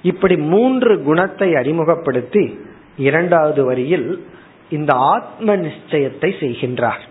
[0.01, 2.59] இப்படி மூன்று குணத்தை அறிமுகப்படுத்தி
[2.97, 4.27] இரண்டாவது வரியில்
[4.69, 7.01] இந்த ஆத்ம நிச்சயத்தை செய்கின்றார்.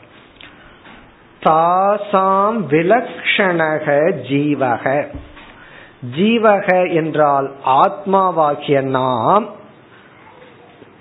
[1.45, 5.07] தாசாம் விலக்ஷணக ஜீவக.
[6.17, 9.49] ஜீவக என்றால் ஆத்மாவாகிய நாம்.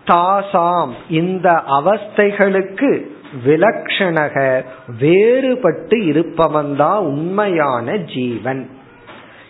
[0.05, 4.63] தாசாம் இந்த அவஸ்தைகளுக்கு விலக்ஷணக
[4.99, 8.69] வேறுபட்டு இருப்பவன் தான் உண்மையான ஜீவன்.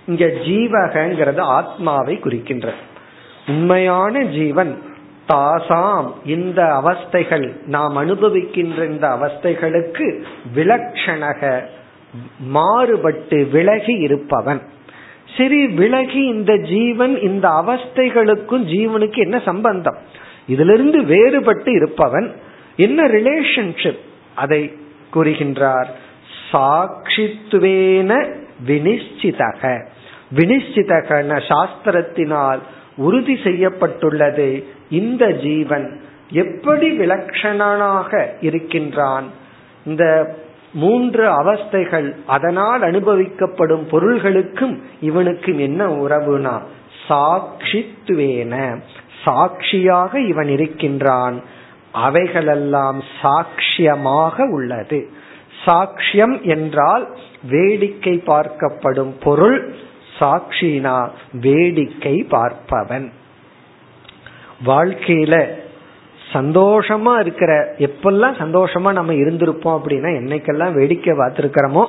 [0.07, 2.73] இங்க ஜீவகங்கிறது ஆத்மாவை குறிக்கின்ற
[3.47, 4.77] உண்மையான ஜீவன்
[5.27, 10.23] தாசாம் இந்த அவஸ்தைகள் நாம் அனுபவிக்கின்ற இந்த அவஸ்தைகளுக்கு
[10.55, 11.61] விலக்ஷணக
[12.47, 14.61] மாறுபட்டு விலகி இருப்பவன்.
[15.37, 19.97] சரி விலகி இந்த ஜீவன் இந்த அவஸ்தைகளுக்கும் ஜீவனுக்கு என்ன சம்பந்தம்?
[20.47, 22.35] இதிலிருந்து வேறுபட்டு இருப்பவன்
[22.79, 24.03] என்ன ரிலேஷன்ஷிப்
[24.35, 24.59] அதை
[25.13, 25.89] கூறுகின்றார்?
[26.51, 28.11] சாட்சித்துவேன
[28.67, 29.85] வினிச்சிதக
[30.35, 32.59] வினிச்சிதகன சாஸ்திரத்தினால்
[32.97, 34.47] உறுதி செய்யப்பட்டுள்ளது
[34.89, 36.01] இந்த ஜீவன்.
[36.31, 39.27] எப்படி விலட்சணனாக இருக்கின்றான்?
[39.85, 40.03] இந்த
[40.73, 46.55] மூன்று அவஸ்தைகள் அதனால் அனுபவிக்கப்படும் பொருள்களுக்கும் இவனுக்கும் என்ன உறவுனா?
[47.07, 48.81] சாட்சித்துவேன
[49.23, 51.43] சாட்சியாக இவன் இருக்கின்றான்.
[51.93, 54.99] அவைகளெல்லாம் சாட்சியமாக உள்ளது.
[55.65, 57.05] சாட்சியம் என்றால்
[57.49, 59.57] வேடிக்கை பார்க்கப்படும் பொருள்
[60.19, 60.97] சாட்சினா
[61.31, 63.07] வேடிக்கை பார்ப்பவன்.
[64.65, 65.35] வாழ்க்கையில
[66.33, 71.83] சந்தோஷமா இருக்கிற எப்பெல்லாம் சந்தோஷமா நம்ம இருந்திருப்போம் அப்படின்னா என்னைக்கெல்லாம் வேடிக்கை பார்த்திருக்கிறோமோ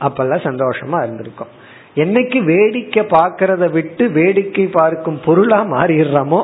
[0.00, 1.52] அப்பெல்லாம் சந்தோஷமா இருந்திருக்கோம்.
[1.94, 6.40] என்னைக்கு வேடிக்கை பார்க்கறத விட்டு வேடிக்கை பார்க்கும் பொருளா மாறிடுறோமோ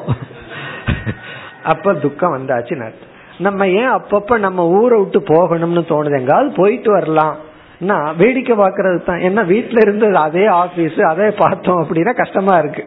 [1.65, 2.93] அப்ப துக்கம் வந்தாச்சு
[3.39, 6.19] நம்ம ஏன் அப்பப்ப நம்ம ஊரை விட்டு போகணும்னு தோணுது?
[6.19, 7.37] எங்காவது போயிட்டு வரலாம்.
[8.17, 9.21] வேடிக்கை பாக்குறது தான்.
[9.29, 12.85] ஏன்னா வீட்டுல இருந்து அதே ஆபீஸ் அதே பார்த்தோம் அப்படின்னா கஷ்டமா இருக்கு.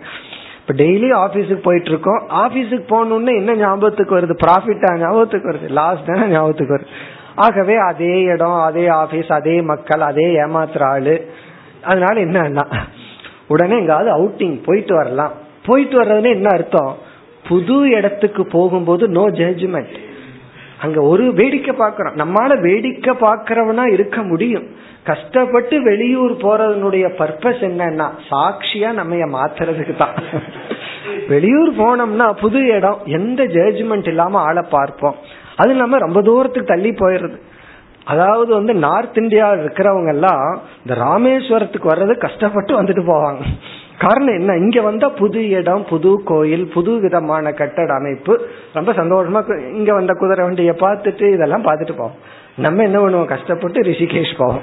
[0.59, 4.35] இப்ப டெய்லி ஆபீஸுக்கு போயிட்டு இருக்கோம் ஆபீஸுக்கு போகணும்னு என்ன ஞாபகத்துக்கு வருது?
[4.45, 5.69] ப்ராஃபிட்டா ஞாபகத்துக்கு வருது?
[5.69, 6.87] லாஸ் தானே ஞாபகத்துக்கு வருது.
[7.35, 11.15] ஆகவே அதே இடம் அதே ஆபீஸ் அதே மக்கள் அதே ஏமாத்துற ஆளு.
[11.83, 12.65] அதனால என்னன்னா
[13.47, 15.33] உடனே எங்காவது அவுட்டிங் போயிட்டு வரலாம்.
[15.65, 17.11] போயிட்டு வர்றதுன்னு என்ன அர்த்தம்?
[17.47, 19.95] புது இடத்துக்கு போகும்போது நோ ஜட்ஜ்மெண்ட்
[20.77, 24.65] அங்க ஒரு வேடிக்கை பாக்கிறோம் நம்மால வேடிக்கை பாக்கிறவனா இருக்க முடியும்.
[25.03, 30.15] கஷ்டப்பட்டு வெளியூர் போறதனுடைய பர்பஸ் என்னன்னா சாட்சியா நம்ம மாத்துறதுக்கு தான்.
[31.27, 35.15] வெளியூர் போனோம்னா புது இடம் எந்த ஜட்ஜ்மெண்ட் இல்லாம ஆளை பார்ப்போம்.
[35.55, 37.37] அது இல்லாம ரொம்ப தூரத்துக்கு தள்ளி போயிடுறது.
[38.03, 43.43] அதாவது வந்து நார்த் இந்தியா இருக்கிறவங்க எல்லாம் இந்த ராமேஸ்வரத்துக்கு வர்றது கஷ்டப்பட்டு வந்துட்டு போவாங்க.
[43.99, 44.55] காரணம் என்ன?
[44.55, 48.47] இங்க வந்தா புது இடம் புது கோயில் புது விதமான கட்டட அமைப்பு.
[48.73, 52.15] ரொம்ப சந்தோஷமா இங்க வந்த குதிரை வண்டியை பார்த்துட்டு இதெல்லாம் பார்த்துட்டு போவோம்.
[52.55, 53.25] நம்ம என்ன பண்ணுவோம்?
[53.25, 54.61] கஷ்டப்பட்டு ரிஷிகேஷ் போவோம்.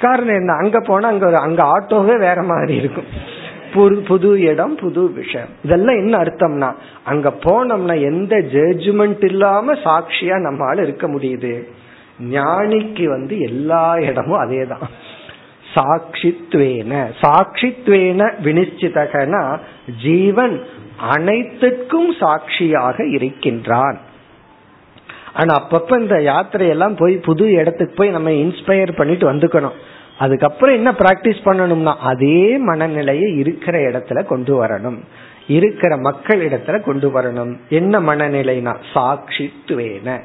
[0.00, 0.52] காரணம் என்ன?
[0.52, 3.36] அங்க போனா அங்க அங்க ஆட்டோவே வேற மாதிரி இருக்கும்.
[3.74, 5.48] புது புது இடம் புது விஷயம்.
[5.64, 11.68] இதெல்லாம் என்ன அர்த்தம்னா அங்க போனோம்னா எந்த ஜட்ஜ்மெண்ட் இல்லாம சாட்சியா நம்மளால இருக்க முடியுது.
[12.30, 14.88] ஞானிக்கு வந்து எல்லா இடமும் அதே தான்
[15.74, 16.92] சாட்சித்வேன.
[17.20, 19.58] சாட்சித்வேன வினிச்சிதகனா
[20.02, 20.64] ஜீவன்
[21.00, 23.98] அனைத்துக்கும் சாட்சியாக இருக்கின்றான்.
[25.34, 29.78] ஆனா அப்பப்ப இந்த யாத்திரையெல்லாம் போய் புது இடத்துக்கு போய் நம்ம இன்ஸ்பயர் பண்ணிட்டு வந்துக்கணும்.
[30.18, 34.98] அதுக்கப்புறம் என்ன பிராக்டிஸ் பண்ணணும்னா அதே மனநிலையை இருக்கிற இடத்துல கொண்டு வரணும்.
[35.48, 37.56] இருக்கிற மக்கள் இடத்துல கொண்டு வரணும்.
[37.68, 40.20] என்ன மனநிலைனா சாட்சித்துவேன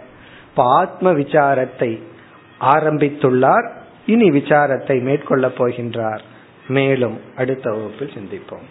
[0.56, 2.00] ஆத்ம விசாரத்தை
[2.62, 3.70] ஆரம்பித்துள்ளார்.
[4.07, 6.23] இனி விசாரத்தை மேற்கொள்ள போகின்றார்
[6.69, 8.69] மேலும் அடுத்த வகுப்பில் சிந்திப்போம்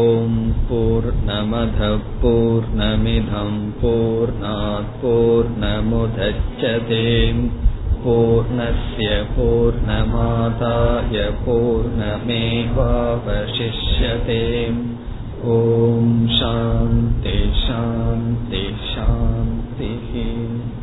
[0.00, 1.90] ஓம் போர் நமத
[2.22, 4.34] போர் நமிதம் போர்
[5.02, 7.42] போர் நமுதச்சதேம்
[8.02, 12.78] पूर्णस्य पूर्णमादाय पूर्णमेवावशिष्यते
[15.50, 20.75] ॐ शान्ति शान्ति शान्तिः